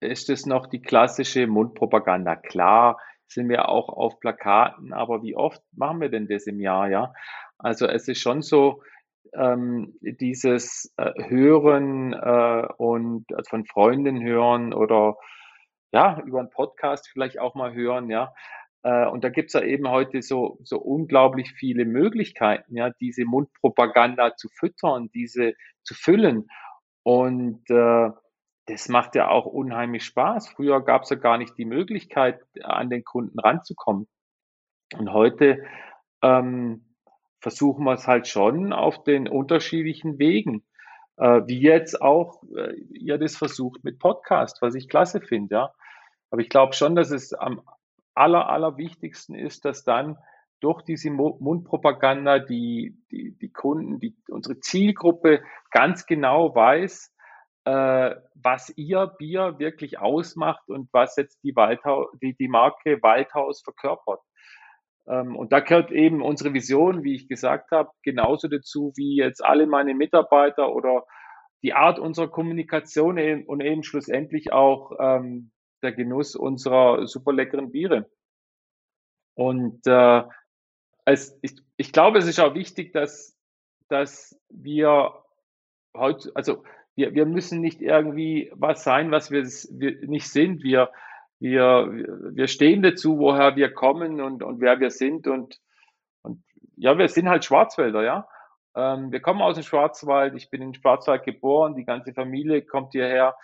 ist 0.00 0.28
es 0.28 0.46
noch 0.46 0.66
die 0.66 0.82
klassische 0.82 1.46
Mundpropaganda. 1.46 2.36
Klar 2.36 2.98
sind 3.26 3.48
wir 3.48 3.68
auch 3.68 3.88
auf 3.88 4.20
Plakaten, 4.20 4.92
aber 4.92 5.22
wie 5.22 5.36
oft 5.36 5.62
machen 5.72 6.00
wir 6.00 6.08
denn 6.08 6.28
das 6.28 6.46
im 6.46 6.60
Jahr, 6.60 6.88
ja? 6.90 7.14
Also 7.58 7.86
es 7.86 8.08
ist 8.08 8.20
schon 8.20 8.42
so, 8.42 8.82
ähm, 9.32 9.94
dieses 10.02 10.92
äh, 10.96 11.12
Hören 11.28 12.12
äh, 12.12 12.68
und 12.76 13.24
also 13.34 13.48
von 13.48 13.64
Freunden 13.66 14.22
hören 14.22 14.72
oder 14.72 15.16
ja, 15.92 16.20
über 16.24 16.40
einen 16.40 16.50
Podcast 16.50 17.08
vielleicht 17.08 17.38
auch 17.38 17.54
mal 17.54 17.72
hören, 17.72 18.10
ja. 18.10 18.34
Äh, 18.82 19.06
und 19.06 19.24
da 19.24 19.30
gibt's 19.30 19.54
ja 19.54 19.62
eben 19.62 19.88
heute 19.88 20.22
so, 20.22 20.58
so 20.62 20.78
unglaublich 20.78 21.52
viele 21.52 21.84
Möglichkeiten, 21.84 22.76
ja, 22.76 22.90
diese 23.00 23.24
Mundpropaganda 23.24 24.36
zu 24.36 24.48
füttern, 24.48 25.10
diese 25.14 25.54
zu 25.82 25.94
füllen. 25.94 26.48
Und 27.02 27.68
äh, 27.70 28.10
das 28.66 28.88
macht 28.88 29.14
ja 29.14 29.28
auch 29.28 29.46
unheimlich 29.46 30.04
Spaß. 30.04 30.48
Früher 30.50 30.82
gab's 30.84 31.10
ja 31.10 31.16
gar 31.16 31.38
nicht 31.38 31.56
die 31.58 31.64
Möglichkeit, 31.64 32.40
an 32.62 32.90
den 32.90 33.04
Kunden 33.04 33.38
ranzukommen. 33.38 34.08
Und 34.98 35.12
heute 35.12 35.64
ähm, 36.22 36.93
versuchen 37.44 37.84
wir 37.84 37.92
es 37.92 38.06
halt 38.06 38.26
schon 38.26 38.72
auf 38.72 39.04
den 39.04 39.28
unterschiedlichen 39.28 40.18
Wegen. 40.18 40.64
Äh, 41.18 41.42
wie 41.46 41.60
jetzt 41.60 42.00
auch 42.00 42.42
äh, 42.56 42.72
ihr 42.90 43.18
das 43.18 43.36
versucht 43.36 43.84
mit 43.84 43.98
Podcast, 43.98 44.62
was 44.62 44.74
ich 44.74 44.88
klasse 44.88 45.20
finde, 45.20 45.54
ja. 45.54 45.74
Aber 46.30 46.40
ich 46.40 46.48
glaube 46.48 46.72
schon, 46.72 46.96
dass 46.96 47.10
es 47.10 47.34
am 47.34 47.60
aller, 48.14 48.48
aller 48.48 48.78
wichtigsten 48.78 49.34
ist, 49.34 49.66
dass 49.66 49.84
dann 49.84 50.16
durch 50.60 50.80
diese 50.80 51.10
Mundpropaganda 51.10 52.38
die, 52.38 52.96
die, 53.10 53.36
die 53.38 53.52
Kunden, 53.52 54.00
die, 54.00 54.16
unsere 54.30 54.58
Zielgruppe 54.60 55.42
ganz 55.70 56.06
genau 56.06 56.54
weiß, 56.54 57.14
äh, 57.66 58.14
was 58.34 58.72
ihr 58.74 59.06
Bier 59.18 59.58
wirklich 59.58 59.98
ausmacht 59.98 60.66
und 60.70 60.88
was 60.92 61.16
jetzt 61.16 61.44
die, 61.44 61.54
Waldhaus, 61.54 62.08
die, 62.22 62.34
die 62.34 62.48
Marke 62.48 63.02
Waldhaus 63.02 63.60
verkörpert. 63.60 64.22
Ähm, 65.06 65.36
und 65.36 65.52
da 65.52 65.60
gehört 65.60 65.90
eben 65.90 66.22
unsere 66.22 66.54
Vision, 66.54 67.04
wie 67.04 67.14
ich 67.14 67.28
gesagt 67.28 67.70
habe, 67.70 67.90
genauso 68.02 68.48
dazu 68.48 68.92
wie 68.96 69.16
jetzt 69.16 69.44
alle 69.44 69.66
meine 69.66 69.94
Mitarbeiter 69.94 70.74
oder 70.74 71.04
die 71.62 71.74
Art 71.74 71.98
unserer 71.98 72.28
Kommunikation 72.28 73.18
und 73.46 73.60
eben 73.60 73.82
schlussendlich 73.82 74.52
auch 74.52 74.92
ähm, 74.98 75.50
der 75.82 75.92
Genuss 75.92 76.36
unserer 76.36 77.06
super 77.06 77.32
leckeren 77.32 77.70
Biere. 77.70 78.10
Und 79.34 79.86
äh, 79.86 80.22
es, 81.04 81.38
ich, 81.42 81.56
ich 81.76 81.92
glaube, 81.92 82.18
es 82.18 82.26
ist 82.26 82.40
auch 82.40 82.54
wichtig, 82.54 82.92
dass, 82.92 83.38
dass 83.88 84.38
wir 84.48 85.12
heute, 85.96 86.32
also 86.34 86.64
wir, 86.96 87.14
wir 87.14 87.26
müssen 87.26 87.60
nicht 87.60 87.80
irgendwie 87.80 88.50
was 88.54 88.84
sein, 88.84 89.10
was 89.10 89.30
wir, 89.30 89.44
wir 89.44 90.06
nicht 90.06 90.28
sind. 90.28 90.62
Wir, 90.62 90.90
wir, 91.40 91.88
wir 92.32 92.48
stehen 92.48 92.82
dazu, 92.82 93.18
woher 93.18 93.56
wir 93.56 93.72
kommen 93.72 94.20
und, 94.20 94.42
und 94.42 94.60
wer 94.60 94.80
wir 94.80 94.90
sind. 94.90 95.26
Und, 95.26 95.60
und 96.22 96.42
ja, 96.76 96.96
wir 96.98 97.08
sind 97.08 97.28
halt 97.28 97.44
Schwarzwälder, 97.44 98.02
ja. 98.02 98.28
Ähm, 98.76 99.12
wir 99.12 99.20
kommen 99.20 99.42
aus 99.42 99.54
dem 99.54 99.64
Schwarzwald. 99.64 100.34
Ich 100.34 100.50
bin 100.50 100.62
in 100.62 100.74
Schwarzwald 100.74 101.24
geboren. 101.24 101.76
Die 101.76 101.84
ganze 101.84 102.12
Familie 102.12 102.62
kommt 102.62 102.92
hierher. 102.92 103.36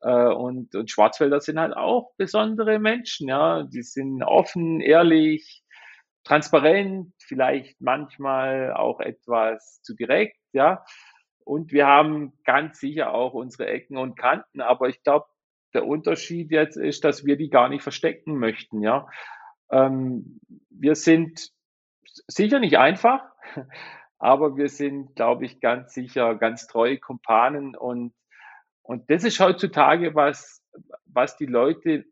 Äh, 0.00 0.28
und, 0.28 0.74
und 0.74 0.90
Schwarzwälder 0.90 1.40
sind 1.40 1.58
halt 1.58 1.76
auch 1.76 2.12
besondere 2.16 2.78
Menschen, 2.78 3.28
ja. 3.28 3.64
Die 3.64 3.82
sind 3.82 4.22
offen, 4.22 4.80
ehrlich, 4.80 5.62
transparent, 6.24 7.12
vielleicht 7.18 7.80
manchmal 7.80 8.74
auch 8.74 9.00
etwas 9.00 9.80
zu 9.82 9.94
direkt, 9.94 10.36
ja. 10.52 10.84
Und 11.44 11.72
wir 11.72 11.86
haben 11.86 12.34
ganz 12.44 12.78
sicher 12.78 13.14
auch 13.14 13.32
unsere 13.32 13.66
Ecken 13.68 13.96
und 13.96 14.18
Kanten, 14.18 14.60
aber 14.60 14.90
ich 14.90 15.02
glaube, 15.02 15.26
der 15.74 15.86
Unterschied 15.86 16.50
jetzt 16.50 16.76
ist, 16.76 17.04
dass 17.04 17.24
wir 17.24 17.36
die 17.36 17.50
gar 17.50 17.68
nicht 17.68 17.82
verstecken 17.82 18.38
möchten, 18.38 18.82
ja. 18.82 19.08
Ähm, 19.70 20.40
wir 20.70 20.94
sind 20.94 21.50
sicher 22.26 22.58
nicht 22.58 22.78
einfach, 22.78 23.22
aber 24.18 24.56
wir 24.56 24.68
sind, 24.68 25.14
glaube 25.14 25.44
ich, 25.44 25.60
ganz 25.60 25.92
sicher 25.92 26.34
ganz 26.36 26.66
treue 26.66 26.98
Kumpanen 26.98 27.76
und, 27.76 28.14
und 28.82 29.10
das 29.10 29.24
ist 29.24 29.40
heutzutage 29.40 30.14
was, 30.14 30.64
was 31.06 31.36
die 31.36 31.46
Leute 31.46 32.04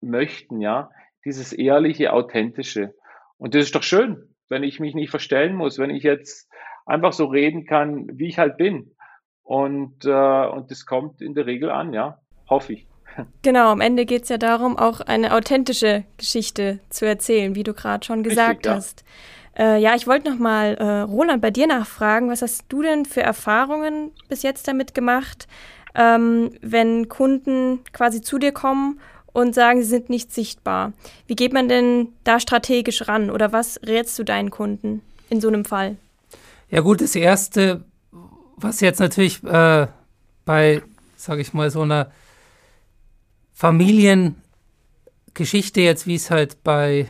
möchten, 0.00 0.60
ja. 0.60 0.90
Dieses 1.24 1.52
ehrliche, 1.52 2.12
authentische. 2.12 2.94
Und 3.36 3.54
das 3.54 3.64
ist 3.64 3.74
doch 3.74 3.82
schön, 3.82 4.34
wenn 4.48 4.62
ich 4.62 4.78
mich 4.78 4.94
nicht 4.94 5.10
verstellen 5.10 5.56
muss, 5.56 5.78
wenn 5.78 5.90
ich 5.90 6.04
jetzt 6.04 6.48
einfach 6.84 7.12
so 7.12 7.26
reden 7.26 7.66
kann, 7.66 8.06
wie 8.18 8.28
ich 8.28 8.38
halt 8.38 8.56
bin. 8.56 8.94
Und, 9.42 10.04
äh, 10.04 10.46
und 10.46 10.70
das 10.70 10.86
kommt 10.86 11.20
in 11.20 11.34
der 11.34 11.46
Regel 11.46 11.70
an, 11.70 11.92
ja. 11.92 12.20
Hoffe 12.48 12.74
ich. 12.74 12.88
Genau, 13.42 13.70
am 13.70 13.80
Ende 13.80 14.06
geht 14.06 14.24
es 14.24 14.28
ja 14.28 14.38
darum, 14.38 14.76
auch 14.78 15.00
eine 15.00 15.34
authentische 15.34 16.04
Geschichte 16.16 16.80
zu 16.90 17.06
erzählen, 17.06 17.54
wie 17.54 17.62
du 17.62 17.74
gerade 17.74 18.04
schon 18.04 18.22
gesagt 18.22 18.66
Richtig, 18.66 18.72
hast. 18.72 19.04
Ja. 19.56 19.76
Äh, 19.76 19.80
ja, 19.80 19.94
ich 19.94 20.06
wollte 20.06 20.30
noch 20.30 20.38
mal 20.38 20.74
äh, 20.74 21.00
Roland 21.00 21.40
bei 21.40 21.50
dir 21.50 21.66
nachfragen, 21.66 22.28
was 22.28 22.42
hast 22.42 22.64
du 22.68 22.82
denn 22.82 23.06
für 23.06 23.22
Erfahrungen 23.22 24.10
bis 24.28 24.42
jetzt 24.42 24.68
damit 24.68 24.94
gemacht, 24.94 25.48
ähm, 25.94 26.50
wenn 26.60 27.08
Kunden 27.08 27.80
quasi 27.92 28.20
zu 28.20 28.38
dir 28.38 28.52
kommen 28.52 29.00
und 29.32 29.54
sagen, 29.54 29.82
sie 29.82 29.88
sind 29.88 30.10
nicht 30.10 30.32
sichtbar? 30.32 30.92
Wie 31.26 31.36
geht 31.36 31.52
man 31.52 31.68
denn 31.68 32.08
da 32.24 32.38
strategisch 32.38 33.08
ran 33.08 33.30
oder 33.30 33.52
was 33.52 33.80
rätst 33.86 34.18
du 34.18 34.24
deinen 34.24 34.50
Kunden 34.50 35.00
in 35.30 35.40
so 35.40 35.48
einem 35.48 35.64
Fall? 35.64 35.96
Ja 36.70 36.80
gut, 36.80 37.00
das 37.00 37.14
Erste, 37.14 37.84
was 38.56 38.80
jetzt 38.80 38.98
natürlich 38.98 39.42
äh, 39.44 39.86
bei, 40.44 40.82
sage 41.16 41.40
ich 41.40 41.54
mal, 41.54 41.70
so 41.70 41.82
einer 41.82 42.10
Familiengeschichte 43.56 45.80
jetzt, 45.80 46.06
wie 46.06 46.16
es 46.16 46.30
halt 46.30 46.62
bei 46.62 47.08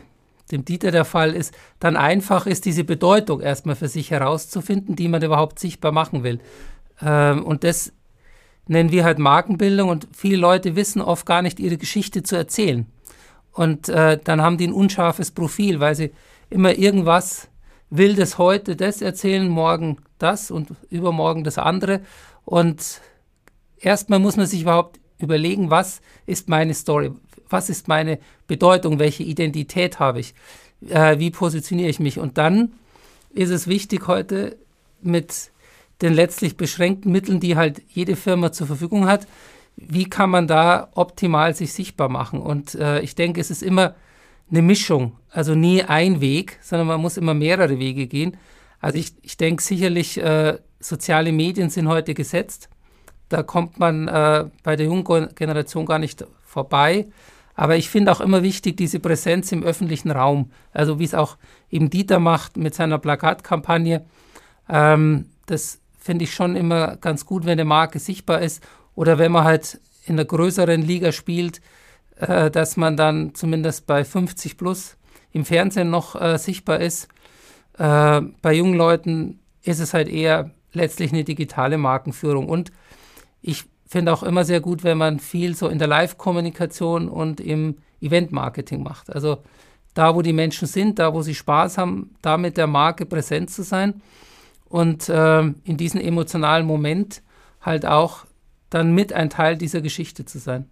dem 0.49 0.63
Dieter 0.63 0.91
der 0.91 1.03
Fall 1.03 1.35
ist, 1.35 1.53
dann 1.81 1.97
einfach 1.97 2.47
ist, 2.47 2.63
diese 2.63 2.85
Bedeutung 2.85 3.41
erstmal 3.41 3.75
für 3.75 3.89
sich 3.89 4.11
herauszufinden, 4.11 4.95
die 4.95 5.09
man 5.09 5.21
überhaupt 5.21 5.59
sichtbar 5.59 5.91
machen 5.91 6.23
will. 6.23 6.39
Ähm, 7.01 7.43
und 7.43 7.65
das 7.65 7.91
nennen 8.65 8.93
wir 8.93 9.03
halt 9.03 9.19
Markenbildung 9.19 9.89
und 9.89 10.07
viele 10.13 10.37
Leute 10.37 10.77
wissen 10.77 11.01
oft 11.01 11.25
gar 11.25 11.41
nicht, 11.41 11.59
ihre 11.59 11.75
Geschichte 11.75 12.23
zu 12.23 12.37
erzählen. 12.37 12.85
Und 13.51 13.89
äh, 13.89 14.17
dann 14.23 14.41
haben 14.41 14.57
die 14.57 14.67
ein 14.67 14.73
unscharfes 14.73 15.31
Profil, 15.31 15.81
weil 15.81 15.95
sie 15.95 16.11
immer 16.49 16.77
irgendwas 16.77 17.49
Wildes 17.89 18.37
heute 18.37 18.77
das 18.77 19.01
erzählen, 19.01 19.49
morgen 19.49 19.97
das 20.17 20.49
und 20.49 20.69
übermorgen 20.89 21.43
das 21.43 21.57
andere. 21.57 21.99
Und 22.45 23.01
erstmal 23.77 24.19
muss 24.19 24.37
man 24.37 24.47
sich 24.47 24.61
überhaupt 24.61 25.01
überlegen, 25.19 25.69
was 25.69 26.01
ist 26.25 26.49
meine 26.49 26.73
Story, 26.73 27.11
was 27.49 27.69
ist 27.69 27.87
meine 27.87 28.19
Bedeutung, 28.47 28.99
welche 28.99 29.23
Identität 29.23 29.99
habe 29.99 30.19
ich, 30.19 30.33
äh, 30.89 31.19
wie 31.19 31.31
positioniere 31.31 31.89
ich 31.89 31.99
mich. 31.99 32.19
Und 32.19 32.37
dann 32.37 32.73
ist 33.31 33.49
es 33.49 33.67
wichtig 33.67 34.07
heute 34.07 34.57
mit 35.01 35.51
den 36.01 36.13
letztlich 36.13 36.57
beschränkten 36.57 37.11
Mitteln, 37.11 37.39
die 37.39 37.55
halt 37.55 37.81
jede 37.89 38.15
Firma 38.15 38.51
zur 38.51 38.67
Verfügung 38.67 39.07
hat, 39.07 39.27
wie 39.75 40.05
kann 40.05 40.29
man 40.29 40.47
da 40.47 40.89
optimal 40.95 41.55
sich 41.55 41.73
sichtbar 41.73 42.09
machen. 42.09 42.39
Und 42.41 42.75
äh, 42.75 42.99
ich 43.01 43.15
denke, 43.15 43.39
es 43.39 43.51
ist 43.51 43.63
immer 43.63 43.95
eine 44.49 44.61
Mischung, 44.61 45.13
also 45.29 45.55
nie 45.55 45.83
ein 45.83 46.21
Weg, 46.21 46.59
sondern 46.61 46.87
man 46.87 47.01
muss 47.01 47.17
immer 47.17 47.33
mehrere 47.33 47.79
Wege 47.79 48.07
gehen. 48.07 48.37
Also 48.79 48.97
ich, 48.97 49.13
ich 49.21 49.37
denke 49.37 49.61
sicherlich, 49.61 50.17
äh, 50.17 50.57
soziale 50.79 51.31
Medien 51.31 51.69
sind 51.69 51.87
heute 51.87 52.13
gesetzt. 52.13 52.69
Da 53.29 53.43
kommt 53.43 53.79
man 53.79 54.07
äh, 54.07 54.45
bei 54.63 54.75
der 54.75 54.85
jungen 54.85 55.29
Generation 55.35 55.85
gar 55.85 55.99
nicht 55.99 56.25
vorbei. 56.45 57.07
Aber 57.55 57.75
ich 57.75 57.89
finde 57.89 58.11
auch 58.11 58.21
immer 58.21 58.43
wichtig 58.43 58.77
diese 58.77 58.99
Präsenz 58.99 59.51
im 59.51 59.63
öffentlichen 59.63 60.11
Raum. 60.11 60.51
Also 60.71 60.99
wie 60.99 61.03
es 61.03 61.15
auch 61.15 61.37
eben 61.69 61.89
Dieter 61.89 62.19
macht 62.19 62.55
mit 62.55 62.75
seiner 62.75 62.99
Plakatkampagne. 62.99 64.05
Ähm, 64.69 65.25
das 65.47 65.79
finde 65.97 66.25
ich 66.25 66.33
schon 66.33 66.55
immer 66.55 66.97
ganz 66.97 67.25
gut, 67.25 67.45
wenn 67.45 67.53
eine 67.53 67.65
Marke 67.65 67.99
sichtbar 67.99 68.41
ist. 68.41 68.63
Oder 68.95 69.17
wenn 69.17 69.31
man 69.31 69.43
halt 69.43 69.81
in 70.05 70.15
einer 70.15 70.25
größeren 70.25 70.81
Liga 70.81 71.11
spielt, 71.11 71.61
äh, 72.17 72.49
dass 72.51 72.77
man 72.77 72.95
dann 72.95 73.33
zumindest 73.35 73.87
bei 73.87 74.05
50 74.05 74.57
plus 74.57 74.95
im 75.31 75.43
Fernsehen 75.43 75.89
noch 75.89 76.19
äh, 76.19 76.37
sichtbar 76.37 76.79
ist. 76.79 77.07
Äh, 77.77 78.21
bei 78.41 78.53
jungen 78.53 78.75
Leuten 78.75 79.39
ist 79.63 79.79
es 79.79 79.93
halt 79.93 80.07
eher 80.07 80.51
letztlich 80.73 81.11
eine 81.11 81.23
digitale 81.23 81.77
Markenführung. 81.77 82.47
Und 82.49 82.71
ich 83.47 83.63
finde 83.87 84.13
auch 84.13 84.23
immer 84.23 84.43
sehr 84.43 84.59
gut, 84.59 84.83
wenn 84.83 84.97
man 84.97 85.19
viel 85.19 85.55
so 85.55 85.69
in 85.69 85.79
der 85.79 85.87
Live-Kommunikation 85.87 87.07
und 87.07 87.39
im 87.39 87.77
Event-Marketing 88.01 88.83
macht. 88.83 89.13
Also 89.13 89.37
da, 89.93 90.13
wo 90.13 90.21
die 90.21 90.33
Menschen 90.33 90.67
sind, 90.67 90.99
da, 90.99 91.13
wo 91.13 91.21
sie 91.21 91.33
Spaß 91.33 91.77
haben, 91.77 92.15
da 92.21 92.37
mit 92.37 92.57
der 92.57 92.67
Marke 92.67 93.05
präsent 93.05 93.49
zu 93.49 93.63
sein 93.63 94.01
und 94.65 95.07
äh, 95.07 95.39
in 95.39 95.77
diesem 95.77 96.01
emotionalen 96.01 96.67
Moment 96.67 97.23
halt 97.61 97.85
auch 97.85 98.25
dann 98.69 98.93
mit 98.93 99.13
ein 99.13 99.29
Teil 99.29 99.57
dieser 99.57 99.81
Geschichte 99.81 100.25
zu 100.25 100.39
sein. 100.39 100.69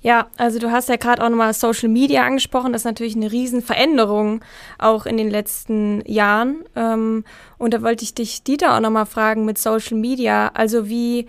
Ja, 0.00 0.28
also 0.36 0.58
du 0.58 0.70
hast 0.70 0.88
ja 0.88 0.96
gerade 0.96 1.22
auch 1.22 1.28
nochmal 1.28 1.52
Social 1.52 1.88
Media 1.88 2.24
angesprochen. 2.24 2.72
Das 2.72 2.82
ist 2.82 2.86
natürlich 2.86 3.16
eine 3.16 3.32
Riesenveränderung 3.32 4.40
auch 4.78 5.04
in 5.04 5.16
den 5.16 5.30
letzten 5.30 6.02
Jahren. 6.06 6.64
Ähm, 6.74 7.24
und 7.58 7.74
da 7.74 7.82
wollte 7.82 8.04
ich 8.04 8.14
dich, 8.14 8.42
Dieter, 8.44 8.76
auch 8.76 8.80
nochmal 8.80 9.06
fragen 9.06 9.44
mit 9.44 9.58
Social 9.58 9.96
Media. 9.96 10.50
Also 10.54 10.88
wie 10.88 11.26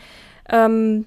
ähm, 0.49 1.05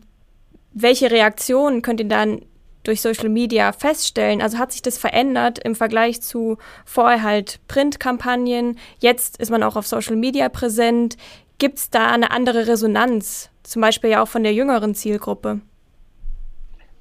welche 0.72 1.11
Reaktionen 1.11 1.83
könnt 1.83 2.00
ihr 2.00 2.09
dann 2.09 2.42
durch 2.85 3.00
Social 3.00 3.29
Media 3.29 3.72
feststellen? 3.72 4.40
Also 4.40 4.59
hat 4.59 4.72
sich 4.72 4.83
das 4.83 4.98
verändert 4.98 5.59
im 5.59 5.74
Vergleich 5.74 6.22
zu 6.22 6.59
vorher 6.85 7.22
halt 7.22 7.61
Printkampagnen? 7.68 8.79
Jetzt 8.98 9.38
ist 9.38 9.50
man 9.50 9.62
auch 9.62 9.76
auf 9.76 9.87
Social 9.87 10.16
Media 10.16 10.48
präsent. 10.48 11.16
gibt 11.59 11.79
es 11.79 11.90
da 11.90 12.11
eine 12.11 12.31
andere 12.31 12.66
Resonanz, 12.66 13.50
zum 13.64 13.83
Beispiel 13.83 14.11
ja 14.11 14.22
auch 14.22 14.29
von 14.29 14.42
der 14.42 14.55
jüngeren 14.55 14.94
Zielgruppe? 14.94 15.61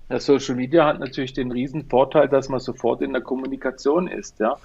Ja, 0.09 0.19
Social 0.19 0.55
Media 0.55 0.85
hat 0.85 0.99
natürlich 0.99 1.33
den 1.33 1.51
riesen 1.51 1.85
Vorteil, 1.85 2.27
dass 2.27 2.49
man 2.49 2.59
sofort 2.59 3.01
in 3.01 3.13
der 3.13 3.21
Kommunikation 3.21 4.07
ist. 4.07 4.39
Ja. 4.39 4.57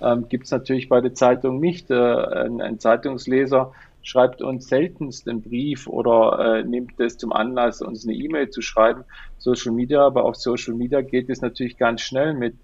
Ähm, 0.00 0.28
Gibt 0.28 0.46
es 0.46 0.50
natürlich 0.50 0.88
bei 0.88 1.00
der 1.00 1.14
Zeitung 1.14 1.60
nicht. 1.60 1.90
Äh, 1.90 1.94
ein, 1.94 2.60
ein, 2.60 2.78
Zeitungsleser 2.80 3.72
schreibt 4.08 4.40
uns 4.40 4.68
seltenst 4.68 5.28
einen 5.28 5.42
Brief 5.42 5.86
oder 5.86 6.60
äh, 6.60 6.64
nimmt 6.64 6.98
es 6.98 7.18
zum 7.18 7.30
Anlass, 7.30 7.82
uns 7.82 8.06
eine 8.06 8.16
E-Mail 8.16 8.48
zu 8.48 8.62
schreiben. 8.62 9.04
Social 9.36 9.72
Media, 9.72 10.06
aber 10.06 10.24
auf 10.24 10.36
Social 10.36 10.72
Media 10.72 11.02
geht 11.02 11.28
es 11.28 11.42
natürlich 11.42 11.76
ganz 11.76 12.00
schnell 12.00 12.32
mit. 12.32 12.56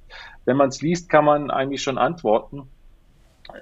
Wenn 0.47 0.57
man 0.57 0.71
es 0.71 0.81
liest, 0.81 1.11
kann 1.11 1.27
man 1.27 1.51
eigentlich 1.51 1.83
schon 1.83 1.99
antworten. 1.99 2.63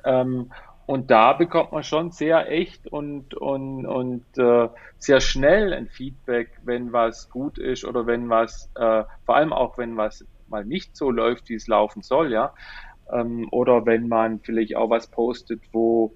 Ähm, 0.04 0.52
und 0.86 1.10
da 1.10 1.32
bekommt 1.32 1.72
man 1.72 1.82
schon 1.82 2.12
sehr 2.12 2.52
echt 2.52 2.86
und, 2.86 3.34
und, 3.34 3.84
und 3.84 4.24
äh, 4.38 4.68
sehr 4.98 5.20
schnell 5.20 5.72
ein 5.72 5.88
Feedback, 5.88 6.50
wenn 6.62 6.92
was 6.92 7.30
gut 7.30 7.58
ist 7.58 7.84
oder 7.84 8.06
wenn 8.06 8.30
was, 8.30 8.70
äh, 8.76 9.02
vor 9.26 9.34
allem 9.34 9.52
auch 9.52 9.76
wenn 9.76 9.96
was 9.96 10.24
mal 10.46 10.64
nicht 10.64 10.96
so 10.96 11.10
läuft, 11.10 11.48
wie 11.48 11.54
es 11.54 11.66
laufen 11.66 12.02
soll, 12.02 12.30
ja. 12.30 12.54
Ähm, 13.12 13.48
oder 13.50 13.86
wenn 13.86 14.06
man 14.06 14.38
vielleicht 14.38 14.76
auch 14.76 14.88
was 14.88 15.08
postet, 15.08 15.62
wo, 15.72 16.14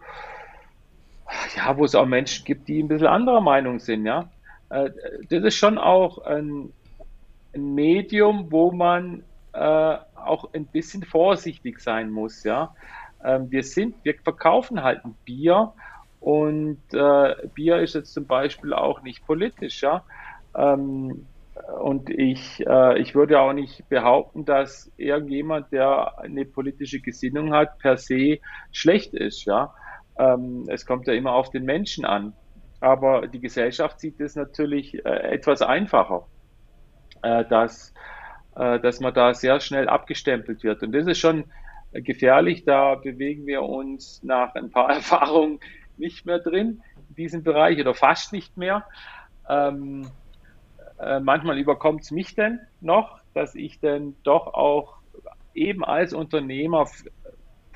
ja, 1.57 1.77
wo 1.77 1.85
es 1.85 1.95
auch 1.95 2.07
Menschen 2.07 2.45
gibt, 2.45 2.69
die 2.69 2.83
ein 2.83 2.89
bisschen 2.89 3.07
anderer 3.07 3.41
Meinung 3.41 3.79
sind, 3.79 4.07
ja. 4.07 4.31
Äh, 4.71 4.91
das 5.29 5.45
ist 5.45 5.57
schon 5.57 5.79
auch 5.79 6.19
ein, 6.19 6.73
ein 7.55 7.75
Medium, 7.75 8.51
wo 8.51 8.73
man 8.73 9.23
äh, 9.53 9.97
auch 10.15 10.53
ein 10.53 10.67
bisschen 10.67 11.05
vorsichtig 11.05 11.81
sein 11.81 12.11
muss, 12.11 12.45
ja. 12.45 12.75
Ähm, 13.25 13.51
wir 13.51 13.63
sind, 13.63 13.97
wir 14.05 14.15
verkaufen 14.23 14.83
halt 14.83 15.05
ein 15.05 15.15
Bier 15.25 15.73
und 16.21 16.83
äh, 16.93 17.35
Bier 17.55 17.79
ist 17.79 17.95
jetzt 17.95 18.13
zum 18.13 18.27
Beispiel 18.27 18.73
auch 18.73 19.03
nicht 19.03 19.27
politisch, 19.27 19.83
ja. 19.83 20.05
Ähm, 20.55 21.27
und 21.81 22.11
ich, 22.11 22.65
äh, 22.67 22.99
ich 22.99 23.15
würde 23.15 23.41
auch 23.41 23.53
nicht 23.53 23.89
behaupten, 23.89 24.45
dass 24.45 24.91
irgendjemand, 24.97 25.73
der 25.73 26.19
eine 26.19 26.45
politische 26.45 27.01
Gesinnung 27.01 27.53
hat, 27.53 27.79
per 27.79 27.97
se 27.97 28.39
schlecht 28.73 29.15
ist, 29.15 29.45
ja. 29.47 29.73
Ähm, 30.19 30.65
es 30.69 30.87
kommt 30.87 31.07
ja 31.07 31.15
immer 31.15 31.33
auf 31.33 31.51
den 31.51 31.65
Menschen 31.65 32.05
an. 32.05 32.33
Aber 32.81 33.27
die 33.27 33.41
Gesellschaft 33.41 34.01
sieht 34.01 34.21
es 34.21 34.37
natürlich 34.37 34.95
äh, 35.05 35.09
etwas 35.09 35.63
einfacher, 35.63 36.27
äh, 37.23 37.45
dass, 37.47 37.95
äh, 38.55 38.79
dass 38.81 39.01
man 39.01 39.15
da 39.15 39.35
sehr 39.35 39.61
schnell 39.61 39.89
abgestempelt 39.89 40.63
wird. 40.63 40.83
Und 40.83 40.93
das 40.93 41.07
ist 41.07 41.19
schon 41.19 41.45
gefährlich. 41.93 42.65
Da 42.65 42.97
bewegen 42.97 43.47
wir 43.47 43.63
uns 43.63 44.23
nach 44.23 44.55
ein 44.55 44.71
paar 44.71 44.91
Erfahrungen 44.95 45.61
nicht 45.97 46.27
mehr 46.27 46.39
drin 46.39 46.83
in 47.09 47.15
diesem 47.15 47.43
Bereich 47.43 47.81
oder 47.81 47.95
fast 47.95 48.33
nicht 48.33 48.57
mehr. 48.57 48.85
Ähm, 49.49 50.09
äh, 50.99 51.21
manchmal 51.21 51.59
überkommt 51.59 52.03
es 52.03 52.11
mich 52.11 52.35
denn 52.35 52.61
noch, 52.81 53.21
dass 53.35 53.55
ich 53.55 53.81
dann 53.81 54.17
doch 54.23 54.55
auch 54.55 54.97
eben 55.55 55.85
als 55.85 56.13
Unternehmer 56.13 56.87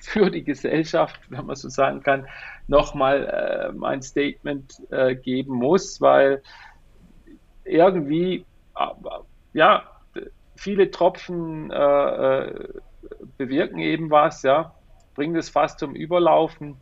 für 0.00 0.30
die 0.30 0.44
Gesellschaft, 0.44 1.20
wenn 1.28 1.46
man 1.46 1.56
so 1.56 1.68
sagen 1.68 2.02
kann, 2.02 2.26
nochmal 2.68 3.26
äh, 3.26 3.72
mein 3.72 4.02
Statement 4.02 4.74
äh, 4.90 5.14
geben 5.14 5.54
muss, 5.54 6.00
weil 6.00 6.42
irgendwie, 7.64 8.44
äh, 8.76 8.86
ja, 9.52 9.84
viele 10.56 10.90
Tropfen 10.90 11.70
äh, 11.70 12.44
äh 12.46 12.68
bewirken 13.38 13.78
eben 13.78 14.10
was, 14.10 14.42
ja, 14.42 14.74
bringen 15.14 15.36
es 15.36 15.48
fast 15.48 15.78
zum 15.78 15.94
Überlaufen. 15.94 16.76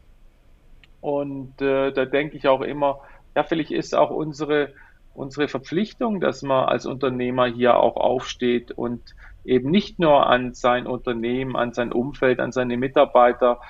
Und 1.00 1.60
äh, 1.62 1.92
da 1.92 2.04
denke 2.04 2.36
ich 2.36 2.48
auch 2.48 2.60
immer, 2.60 3.00
ja, 3.36 3.44
vielleicht 3.44 3.70
ist 3.70 3.94
auch 3.94 4.10
unsere, 4.10 4.74
unsere 5.14 5.48
Verpflichtung, 5.48 6.20
dass 6.20 6.42
man 6.42 6.66
als 6.66 6.86
Unternehmer 6.86 7.46
hier 7.46 7.76
auch 7.76 7.96
aufsteht 7.96 8.70
und 8.72 9.02
eben 9.44 9.70
nicht 9.70 9.98
nur 9.98 10.26
an 10.26 10.54
sein 10.54 10.86
Unternehmen, 10.86 11.56
an 11.56 11.72
sein 11.72 11.92
Umfeld, 11.92 12.38
an 12.40 12.52
seine 12.52 12.76
Mitarbeiter, 12.76 13.60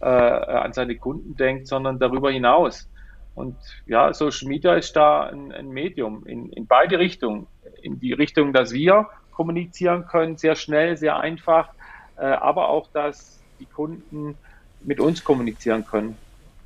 äh, 0.00 0.06
an 0.06 0.72
seine 0.72 0.96
Kunden 0.96 1.36
denkt, 1.36 1.66
sondern 1.66 1.98
darüber 1.98 2.30
hinaus. 2.30 2.88
Und 3.34 3.56
ja, 3.86 4.12
Social 4.12 4.48
Media 4.48 4.74
ist 4.74 4.94
da 4.94 5.24
ein, 5.24 5.52
ein 5.52 5.70
Medium 5.70 6.26
in, 6.26 6.50
in 6.50 6.66
beide 6.66 6.98
Richtungen. 6.98 7.46
In 7.80 7.98
die 7.98 8.12
Richtung, 8.12 8.52
dass 8.52 8.72
wir 8.72 9.08
kommunizieren 9.32 10.06
können, 10.06 10.36
sehr 10.36 10.54
schnell, 10.54 10.96
sehr 10.96 11.18
einfach, 11.18 11.70
äh, 12.16 12.24
aber 12.24 12.68
auch, 12.68 12.88
dass 12.92 13.40
die 13.58 13.66
Kunden 13.66 14.36
mit 14.82 15.00
uns 15.00 15.24
kommunizieren 15.24 15.86
können. 15.86 16.16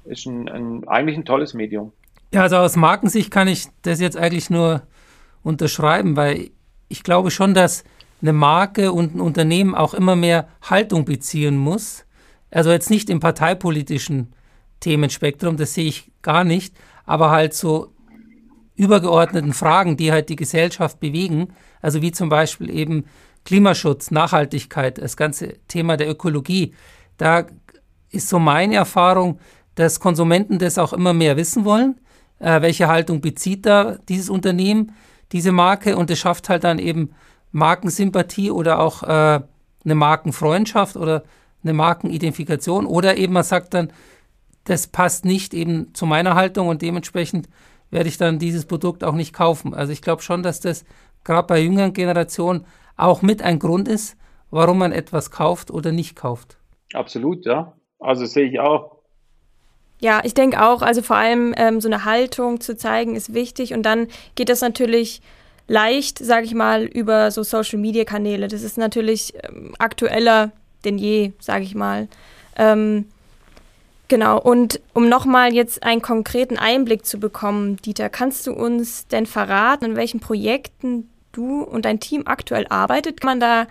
Ist 0.04 0.26
ein, 0.26 0.48
ein, 0.48 0.88
eigentlich 0.88 1.16
ein 1.16 1.24
tolles 1.24 1.54
Medium. 1.54 1.92
Ja, 2.32 2.42
also 2.42 2.56
aus 2.56 2.76
Markensicht 2.76 3.30
kann 3.30 3.48
ich 3.48 3.68
das 3.82 4.00
jetzt 4.00 4.16
eigentlich 4.16 4.50
nur 4.50 4.82
unterschreiben, 5.42 6.16
weil 6.16 6.50
ich 6.88 7.02
glaube 7.02 7.30
schon, 7.30 7.54
dass 7.54 7.84
eine 8.20 8.32
Marke 8.32 8.92
und 8.92 9.14
ein 9.14 9.20
Unternehmen 9.20 9.74
auch 9.74 9.94
immer 9.94 10.16
mehr 10.16 10.48
Haltung 10.62 11.04
beziehen 11.04 11.56
muss. 11.56 12.04
Also 12.50 12.70
jetzt 12.70 12.90
nicht 12.90 13.10
im 13.10 13.20
parteipolitischen 13.20 14.32
Themenspektrum, 14.80 15.56
das 15.56 15.74
sehe 15.74 15.86
ich 15.86 16.10
gar 16.22 16.44
nicht, 16.44 16.74
aber 17.04 17.30
halt 17.30 17.54
so 17.54 17.92
übergeordneten 18.74 19.52
Fragen, 19.52 19.96
die 19.96 20.12
halt 20.12 20.28
die 20.28 20.36
Gesellschaft 20.36 21.00
bewegen, 21.00 21.48
also 21.80 22.02
wie 22.02 22.12
zum 22.12 22.28
Beispiel 22.28 22.70
eben 22.70 23.04
Klimaschutz, 23.44 24.10
Nachhaltigkeit, 24.10 24.98
das 24.98 25.16
ganze 25.16 25.54
Thema 25.68 25.96
der 25.96 26.10
Ökologie, 26.10 26.74
da 27.16 27.46
ist 28.10 28.28
so 28.28 28.38
meine 28.38 28.74
Erfahrung, 28.74 29.38
dass 29.76 30.00
Konsumenten 30.00 30.58
das 30.58 30.78
auch 30.78 30.92
immer 30.92 31.12
mehr 31.12 31.36
wissen 31.36 31.64
wollen. 31.64 32.00
Äh, 32.38 32.62
welche 32.62 32.88
Haltung 32.88 33.20
bezieht 33.20 33.66
da 33.66 33.96
dieses 34.08 34.30
Unternehmen, 34.30 34.92
diese 35.32 35.52
Marke? 35.52 35.96
Und 35.96 36.10
es 36.10 36.18
schafft 36.18 36.48
halt 36.48 36.64
dann 36.64 36.78
eben 36.78 37.10
Markensympathie 37.52 38.50
oder 38.50 38.80
auch 38.80 39.02
äh, 39.02 39.40
eine 39.84 39.94
Markenfreundschaft 39.94 40.96
oder 40.96 41.22
eine 41.62 41.72
Markenidentifikation. 41.72 42.86
Oder 42.86 43.16
eben 43.16 43.32
man 43.32 43.44
sagt 43.44 43.74
dann, 43.74 43.92
das 44.64 44.86
passt 44.88 45.24
nicht 45.24 45.54
eben 45.54 45.94
zu 45.94 46.06
meiner 46.06 46.34
Haltung 46.34 46.68
und 46.68 46.82
dementsprechend 46.82 47.48
werde 47.90 48.08
ich 48.08 48.18
dann 48.18 48.38
dieses 48.38 48.66
Produkt 48.66 49.04
auch 49.04 49.14
nicht 49.14 49.32
kaufen. 49.32 49.74
Also 49.74 49.92
ich 49.92 50.02
glaube 50.02 50.22
schon, 50.22 50.42
dass 50.42 50.60
das 50.60 50.84
gerade 51.24 51.46
bei 51.46 51.60
jüngeren 51.60 51.92
Generationen 51.92 52.66
auch 52.96 53.22
mit 53.22 53.42
ein 53.42 53.58
Grund 53.58 53.88
ist, 53.88 54.16
warum 54.50 54.78
man 54.78 54.92
etwas 54.92 55.30
kauft 55.30 55.70
oder 55.70 55.92
nicht 55.92 56.16
kauft. 56.16 56.58
Absolut, 56.92 57.46
ja. 57.46 57.74
Also 57.98 58.26
sehe 58.26 58.48
ich 58.48 58.60
auch. 58.60 58.95
Ja, 59.98 60.20
ich 60.24 60.34
denke 60.34 60.62
auch, 60.62 60.82
also 60.82 61.02
vor 61.02 61.16
allem 61.16 61.54
ähm, 61.56 61.80
so 61.80 61.88
eine 61.88 62.04
Haltung 62.04 62.60
zu 62.60 62.76
zeigen 62.76 63.16
ist 63.16 63.32
wichtig 63.32 63.72
und 63.72 63.82
dann 63.82 64.08
geht 64.34 64.48
das 64.48 64.60
natürlich 64.60 65.22
leicht, 65.68 66.18
sage 66.18 66.44
ich 66.44 66.54
mal, 66.54 66.84
über 66.84 67.30
so 67.30 67.42
Social-Media-Kanäle. 67.42 68.48
Das 68.48 68.62
ist 68.62 68.78
natürlich 68.78 69.34
ähm, 69.42 69.74
aktueller 69.78 70.52
denn 70.86 70.96
je, 70.96 71.32
sage 71.38 71.64
ich 71.64 71.74
mal. 71.74 72.08
Ähm, 72.56 73.06
genau, 74.08 74.40
und 74.40 74.80
um 74.94 75.08
nochmal 75.08 75.52
jetzt 75.52 75.82
einen 75.82 76.00
konkreten 76.00 76.58
Einblick 76.58 77.04
zu 77.04 77.18
bekommen, 77.18 77.76
Dieter, 77.76 78.08
kannst 78.08 78.46
du 78.46 78.52
uns 78.52 79.06
denn 79.08 79.26
verraten, 79.26 79.84
in 79.84 79.96
welchen 79.96 80.20
Projekten 80.20 81.10
du 81.32 81.62
und 81.62 81.84
dein 81.84 82.00
Team 82.00 82.22
aktuell 82.24 82.66
arbeitet. 82.68 83.20
Kann 83.20 83.32
man 83.32 83.40
da 83.40 83.66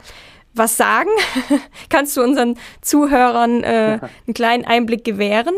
was 0.53 0.77
sagen? 0.77 1.09
Kannst 1.89 2.15
du 2.15 2.21
unseren 2.21 2.57
Zuhörern 2.81 3.63
äh, 3.63 3.99
einen 4.27 4.33
kleinen 4.33 4.65
Einblick 4.65 5.03
gewähren? 5.03 5.55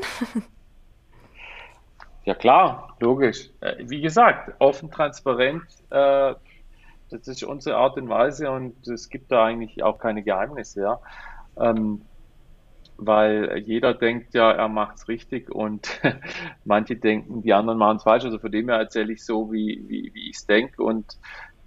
Ja 2.27 2.35
klar, 2.35 2.97
logisch. 2.99 3.51
Äh, 3.61 3.85
wie 3.87 4.01
gesagt, 4.01 4.53
offen, 4.59 4.91
transparent, 4.91 5.63
äh, 5.91 6.33
das 7.09 7.25
ist 7.27 7.41
unsere 7.43 7.77
Art 7.77 7.95
und 7.97 8.09
Weise 8.09 8.51
und 8.51 8.85
es 8.85 9.07
gibt 9.09 9.31
da 9.31 9.45
eigentlich 9.45 9.81
auch 9.81 9.97
keine 9.97 10.23
Geheimnisse, 10.23 10.81
ja. 10.81 11.01
Ähm, 11.57 12.09
weil 12.97 13.59
jeder 13.65 13.93
denkt 13.93 14.33
ja, 14.33 14.51
er 14.51 14.67
macht 14.67 14.97
es 14.97 15.07
richtig 15.07 15.49
und 15.49 16.01
manche 16.65 16.97
denken, 16.97 17.43
die 17.43 17.53
anderen 17.53 17.79
machen 17.79 17.97
es 17.97 18.03
falsch. 18.03 18.25
Also 18.25 18.39
von 18.39 18.51
dem 18.51 18.69
her 18.69 18.77
erzähle 18.79 19.13
ich 19.13 19.23
so, 19.25 19.51
wie, 19.53 19.85
wie, 19.87 20.11
wie 20.13 20.29
ich 20.29 20.37
es 20.37 20.45
denke 20.45 20.83
und 20.83 21.05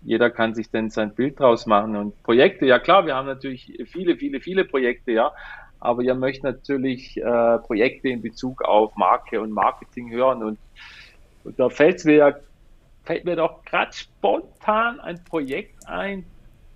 jeder 0.03 0.31
kann 0.31 0.55
sich 0.55 0.71
dann 0.71 0.91
sein 0.91 1.15
Bild 1.15 1.41
draus 1.41 1.67
machen. 1.67 1.97
Und 1.97 2.23
Projekte, 2.23 2.67
ja 2.67 2.79
klar, 2.79 3.07
wir 3.07 3.15
haben 3.17 3.27
natürlich 3.27 3.73
viele, 3.91 4.17
viele, 4.19 4.41
viele 4.43 4.67
Projekte, 4.67 5.13
ja. 5.13 5.33
Aber 5.81 6.03
ihr 6.03 6.15
möchtet 6.15 6.45
natürlich 6.45 7.17
äh, 7.17 7.59
Projekte 7.59 8.09
in 8.09 8.23
Bezug 8.23 8.63
auf 8.63 8.95
Marke 8.97 9.41
und 9.41 9.51
Marketing 9.51 10.11
hören. 10.11 10.43
Und, 10.43 10.59
und 11.45 11.59
da 11.59 11.69
fällt 11.71 12.05
mir 12.05 12.15
ja, 12.15 12.35
fällt 13.05 13.25
mir 13.25 13.37
doch 13.37 13.65
gerade 13.65 13.93
spontan 13.93 15.01
ein 15.01 15.25
Projekt 15.25 15.89
ein, 15.89 16.25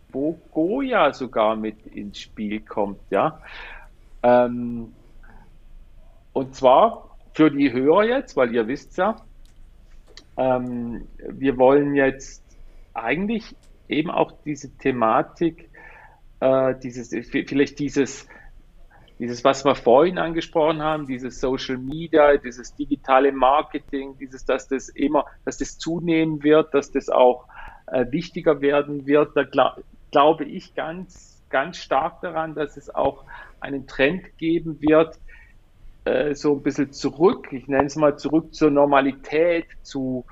wo 0.08 0.38
Goya 0.52 1.12
sogar 1.12 1.56
mit 1.56 1.86
ins 1.86 2.20
Spiel 2.20 2.60
kommt, 2.60 3.00
ja. 3.10 3.40
Ähm, 4.22 4.94
und 6.32 6.54
zwar 6.54 7.10
für 7.34 7.50
die 7.50 7.72
Hörer 7.72 8.04
jetzt, 8.04 8.36
weil 8.36 8.54
ihr 8.54 8.66
wisst 8.66 8.96
ja, 8.96 9.16
ähm, 10.36 11.06
wir 11.18 11.58
wollen 11.58 11.94
jetzt 11.94 12.42
eigentlich 12.94 13.54
eben 13.88 14.10
auch 14.10 14.32
diese 14.44 14.70
Thematik, 14.78 15.68
äh, 16.40 16.74
dieses, 16.82 17.10
vielleicht 17.28 17.78
dieses 17.78 18.26
dieses, 19.24 19.42
was 19.42 19.64
wir 19.64 19.74
vorhin 19.74 20.18
angesprochen 20.18 20.82
haben, 20.82 21.06
dieses 21.06 21.40
Social 21.40 21.78
Media, 21.78 22.36
dieses 22.36 22.74
digitale 22.74 23.32
Marketing, 23.32 24.18
dieses, 24.18 24.44
dass 24.44 24.68
das 24.68 24.90
immer, 24.90 25.24
dass 25.46 25.56
das 25.56 25.78
zunehmen 25.78 26.42
wird, 26.42 26.74
dass 26.74 26.92
das 26.92 27.08
auch 27.08 27.46
äh, 27.86 28.04
wichtiger 28.10 28.60
werden 28.60 29.06
wird, 29.06 29.34
da 29.34 29.44
glaub, 29.44 29.82
glaube 30.10 30.44
ich 30.44 30.74
ganz, 30.74 31.42
ganz 31.48 31.78
stark 31.78 32.20
daran, 32.20 32.54
dass 32.54 32.76
es 32.76 32.94
auch 32.94 33.24
einen 33.60 33.86
Trend 33.86 34.36
geben 34.36 34.82
wird, 34.82 35.18
äh, 36.04 36.34
so 36.34 36.52
ein 36.52 36.62
bisschen 36.62 36.92
zurück, 36.92 37.48
ich 37.50 37.66
nenne 37.66 37.86
es 37.86 37.96
mal 37.96 38.18
zurück 38.18 38.52
zur 38.52 38.70
Normalität, 38.70 39.68
zu, 39.80 40.26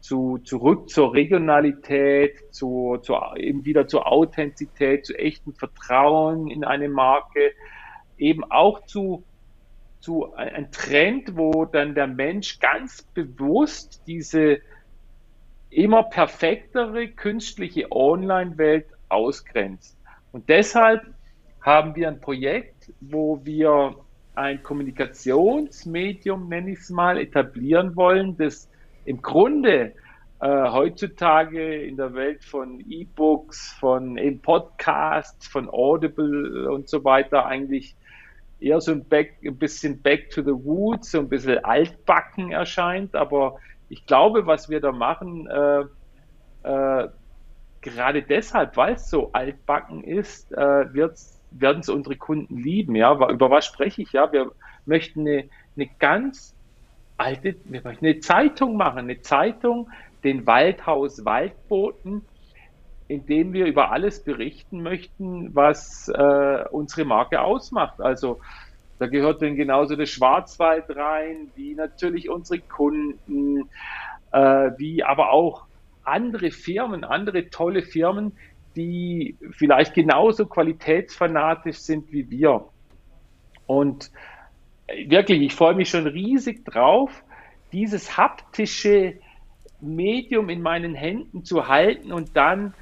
zu, 0.00 0.36
zurück 0.44 0.90
zur 0.90 1.14
Regionalität, 1.14 2.52
zu, 2.54 2.98
zu, 3.00 3.14
eben 3.36 3.64
wieder 3.64 3.88
zur 3.88 4.06
Authentizität, 4.06 5.06
zu 5.06 5.14
echtem 5.18 5.54
Vertrauen 5.54 6.48
in 6.48 6.62
eine 6.62 6.90
Marke, 6.90 7.52
eben 8.18 8.44
auch 8.44 8.84
zu, 8.86 9.24
zu 10.00 10.34
ein 10.34 10.70
Trend, 10.70 11.36
wo 11.36 11.64
dann 11.64 11.94
der 11.94 12.06
Mensch 12.06 12.58
ganz 12.60 13.02
bewusst 13.02 14.02
diese 14.06 14.58
immer 15.70 16.04
perfektere 16.04 17.08
künstliche 17.08 17.90
Online-Welt 17.90 18.86
ausgrenzt. 19.08 19.96
Und 20.32 20.48
deshalb 20.48 21.02
haben 21.60 21.96
wir 21.96 22.08
ein 22.08 22.20
Projekt, 22.20 22.92
wo 23.00 23.40
wir 23.44 23.96
ein 24.34 24.62
Kommunikationsmedium, 24.62 26.48
nenne 26.48 26.72
ich 26.72 26.80
es 26.80 26.90
mal, 26.90 27.18
etablieren 27.18 27.96
wollen, 27.96 28.36
das 28.36 28.68
im 29.04 29.22
Grunde 29.22 29.94
äh, 30.40 30.70
heutzutage 30.70 31.82
in 31.84 31.96
der 31.96 32.14
Welt 32.14 32.44
von 32.44 32.80
E-Books, 32.88 33.72
von 33.80 34.18
Podcasts, 34.42 35.46
von 35.46 35.68
Audible 35.70 36.70
und 36.70 36.88
so 36.88 37.04
weiter 37.04 37.46
eigentlich 37.46 37.96
eher 38.64 38.80
so 38.80 38.92
ein, 38.92 39.04
back, 39.04 39.36
ein 39.44 39.56
bisschen 39.56 40.00
back 40.00 40.30
to 40.30 40.42
the 40.42 40.52
woods, 40.52 41.10
so 41.10 41.18
ein 41.18 41.28
bisschen 41.28 41.64
altbacken 41.64 42.52
erscheint. 42.52 43.14
Aber 43.14 43.58
ich 43.88 44.06
glaube, 44.06 44.46
was 44.46 44.68
wir 44.68 44.80
da 44.80 44.92
machen, 44.92 45.46
äh, 45.46 45.84
äh, 46.62 47.08
gerade 47.80 48.22
deshalb, 48.22 48.76
weil 48.76 48.94
es 48.94 49.10
so 49.10 49.30
altbacken 49.32 50.02
ist, 50.02 50.52
äh, 50.52 50.92
werden 50.94 51.80
es 51.80 51.88
unsere 51.88 52.16
Kunden 52.16 52.56
lieben. 52.56 52.96
Ja, 52.96 53.12
über 53.30 53.50
was 53.50 53.66
spreche 53.66 54.02
ich? 54.02 54.12
Ja, 54.12 54.32
wir 54.32 54.50
möchten 54.86 55.20
eine, 55.20 55.48
eine 55.76 55.88
ganz 55.98 56.56
alte, 57.16 57.56
wir 57.64 57.82
möchten 57.82 58.06
eine 58.06 58.20
Zeitung 58.20 58.76
machen, 58.76 59.00
eine 59.00 59.20
Zeitung, 59.20 59.90
den 60.24 60.46
Waldhaus 60.46 61.24
Waldboten, 61.24 62.22
in 63.08 63.26
dem 63.26 63.52
wir 63.52 63.66
über 63.66 63.92
alles 63.92 64.24
berichten 64.24 64.82
möchten, 64.82 65.54
was 65.54 66.08
äh, 66.08 66.64
unsere 66.70 67.04
Marke 67.04 67.40
ausmacht. 67.40 68.00
Also 68.00 68.40
da 68.98 69.06
gehört 69.06 69.42
dann 69.42 69.56
genauso 69.56 69.96
der 69.96 70.06
Schwarzwald 70.06 70.84
rein, 70.96 71.50
wie 71.54 71.74
natürlich 71.74 72.30
unsere 72.30 72.60
Kunden, 72.60 73.68
äh, 74.32 74.70
wie 74.78 75.04
aber 75.04 75.32
auch 75.32 75.66
andere 76.02 76.50
Firmen, 76.50 77.04
andere 77.04 77.50
tolle 77.50 77.82
Firmen, 77.82 78.38
die 78.76 79.36
vielleicht 79.52 79.94
genauso 79.94 80.46
qualitätsfanatisch 80.46 81.78
sind 81.78 82.12
wie 82.12 82.30
wir. 82.30 82.68
Und 83.66 84.10
wirklich, 85.06 85.42
ich 85.42 85.54
freue 85.54 85.74
mich 85.74 85.88
schon 85.90 86.06
riesig 86.06 86.64
drauf, 86.64 87.22
dieses 87.72 88.16
haptische 88.16 89.18
Medium 89.80 90.48
in 90.48 90.62
meinen 90.62 90.94
Händen 90.94 91.44
zu 91.44 91.68
halten 91.68 92.12
und 92.12 92.36
dann 92.36 92.74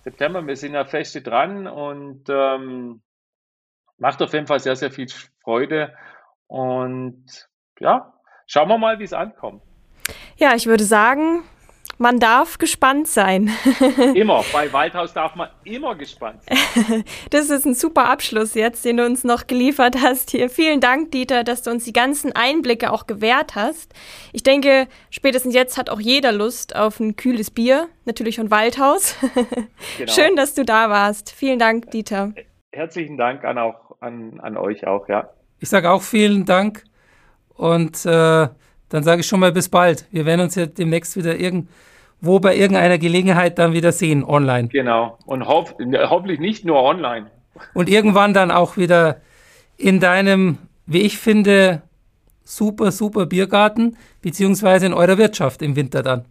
September, 0.04 0.46
wir 0.46 0.56
sind 0.56 0.74
ja 0.74 0.86
feste 0.86 1.22
dran 1.22 1.66
und 1.66 2.24
ähm, 2.30 3.02
macht 3.98 4.22
auf 4.22 4.34
jeden 4.34 4.48
Fall 4.48 4.60
sehr, 4.60 4.76
sehr 4.76 4.92
viel 4.92 5.08
Freude. 5.44 5.94
Und 6.48 7.26
ja, 7.80 8.14
schauen 8.48 8.70
wir 8.70 8.78
mal, 8.78 9.00
wie 9.00 9.04
es 9.04 9.14
ankommt. 9.14 9.62
Ja, 10.38 10.56
ich 10.56 10.66
würde 10.68 10.84
sagen, 10.84 11.44
man 11.98 12.20
darf 12.20 12.58
gespannt 12.58 13.08
sein. 13.08 13.52
immer. 14.16 14.44
Bei 14.52 14.72
Waldhaus 14.74 15.14
darf 15.14 15.36
man 15.36 15.50
immer 15.64 15.96
gespannt 15.96 16.42
sein. 16.44 17.04
Das 17.30 17.50
ist 17.50 17.66
ein 17.66 17.76
super 17.76 18.10
Abschluss 18.10 18.56
jetzt, 18.56 18.84
den 18.84 18.98
du 18.98 19.06
uns 19.06 19.24
noch 19.24 19.48
geliefert 19.48 19.98
hast 20.02 20.32
hier. 20.32 20.50
Vielen 20.50 20.82
Dank, 20.82 21.12
Dieter, 21.12 21.44
dass 21.44 21.62
du 21.62 21.72
uns 21.72 21.86
die 21.86 21.94
ganzen 21.94 22.36
Einblicke 22.36 22.92
auch 22.92 23.08
gewährt 23.08 23.56
hast. 23.56 23.94
Ich 24.34 24.44
denke, 24.44 24.88
spätestens 25.12 25.54
jetzt 25.54 25.78
hat 25.78 25.90
auch 25.90 26.00
jeder 26.00 26.32
Lust 26.32 26.76
auf 26.76 27.00
ein 27.00 27.16
kühles 27.16 27.52
Bier, 27.52 27.88
natürlich 28.06 28.36
von 28.36 28.52
Waldhaus. 28.52 29.16
Genau. 29.98 30.12
Schön, 30.12 30.36
dass 30.36 30.56
du 30.56 30.66
da 30.66 30.90
warst. 30.90 31.32
Vielen 31.32 31.60
Dank, 31.60 31.92
Dieter. 31.92 32.34
Herzlichen 32.72 33.18
Dank 33.18 33.44
an 33.44 33.58
auch 33.58 33.83
an, 34.04 34.40
an 34.42 34.58
euch 34.58 34.86
auch, 34.86 35.08
ja. 35.08 35.30
Ich 35.60 35.70
sage 35.70 35.90
auch 35.90 36.02
vielen 36.02 36.46
Dank 36.46 36.84
und 37.56 38.06
äh, 38.06 38.48
dann 38.90 39.04
sage 39.04 39.22
ich 39.22 39.28
schon 39.28 39.40
mal 39.40 39.52
bis 39.52 39.70
bald. 39.70 40.08
Wir 40.12 40.26
werden 40.26 40.42
uns 40.42 40.56
ja 40.56 40.66
demnächst 40.66 41.16
wieder 41.16 41.36
irgendwo 41.38 42.40
bei 42.40 42.56
irgendeiner 42.56 42.98
Gelegenheit 42.98 43.58
dann 43.58 43.74
wieder 43.74 43.92
sehen, 43.92 44.24
online. 44.24 44.68
Genau. 44.68 45.18
Und 45.26 45.48
hoff, 45.48 45.76
hoffentlich 45.80 46.40
nicht 46.40 46.66
nur 46.66 46.84
online. 46.84 47.28
Und 47.74 47.90
irgendwann 47.90 48.34
dann 48.34 48.52
auch 48.52 48.78
wieder 48.78 49.22
in 49.78 50.00
deinem, 50.00 50.58
wie 50.86 51.02
ich 51.02 51.18
finde, 51.18 51.82
super, 52.44 52.92
super 52.92 53.26
Biergarten, 53.26 53.98
beziehungsweise 54.22 54.86
in 54.86 54.94
eurer 54.94 55.18
Wirtschaft 55.18 55.62
im 55.62 55.76
Winter 55.76 56.04
dann. 56.04 56.26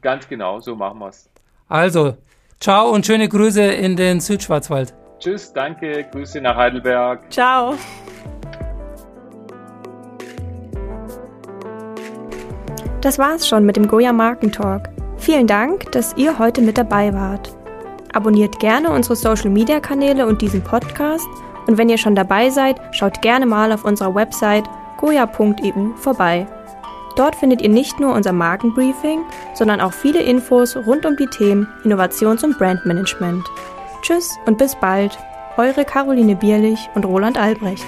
Ganz 0.00 0.28
genau, 0.28 0.60
so 0.60 0.76
machen 0.76 1.00
wir 1.00 1.08
es. 1.08 1.28
Also, 1.68 2.16
ciao 2.60 2.90
und 2.90 3.04
schöne 3.04 3.28
Grüße 3.28 3.62
in 3.62 3.96
den 3.96 4.20
Südschwarzwald. 4.20 4.94
Tschüss, 5.18 5.52
danke, 5.52 6.04
Grüße 6.12 6.40
nach 6.40 6.56
Heidelberg. 6.56 7.20
Ciao. 7.30 7.74
Das 13.00 13.18
war's 13.18 13.46
schon 13.46 13.64
mit 13.64 13.76
dem 13.76 13.86
Goya 13.86 14.12
Markentalk. 14.12 14.88
Vielen 15.16 15.46
Dank, 15.46 15.90
dass 15.92 16.16
ihr 16.16 16.38
heute 16.38 16.60
mit 16.60 16.76
dabei 16.76 17.12
wart. 17.14 17.56
Abonniert 18.12 18.58
gerne 18.60 18.90
unsere 18.90 19.16
Social 19.16 19.50
Media 19.50 19.80
Kanäle 19.80 20.26
und 20.26 20.42
diesen 20.42 20.62
Podcast. 20.62 21.26
Und 21.66 21.78
wenn 21.78 21.88
ihr 21.88 21.98
schon 21.98 22.14
dabei 22.14 22.50
seid, 22.50 22.80
schaut 22.92 23.22
gerne 23.22 23.46
mal 23.46 23.72
auf 23.72 23.84
unserer 23.84 24.14
Website 24.14 24.64
goya.eu 24.98 25.94
vorbei. 25.96 26.46
Dort 27.16 27.34
findet 27.36 27.62
ihr 27.62 27.68
nicht 27.68 27.98
nur 27.98 28.14
unser 28.14 28.32
Markenbriefing, 28.32 29.20
sondern 29.54 29.80
auch 29.80 29.92
viele 29.92 30.22
Infos 30.22 30.76
rund 30.76 31.06
um 31.06 31.16
die 31.16 31.26
Themen 31.26 31.66
Innovations- 31.84 32.44
und 32.44 32.58
Brandmanagement. 32.58 33.46
Tschüss 34.06 34.38
und 34.46 34.56
bis 34.56 34.76
bald, 34.76 35.18
eure 35.56 35.84
Caroline 35.84 36.36
Bierlich 36.36 36.88
und 36.94 37.04
Roland 37.04 37.36
Albrecht. 37.36 37.84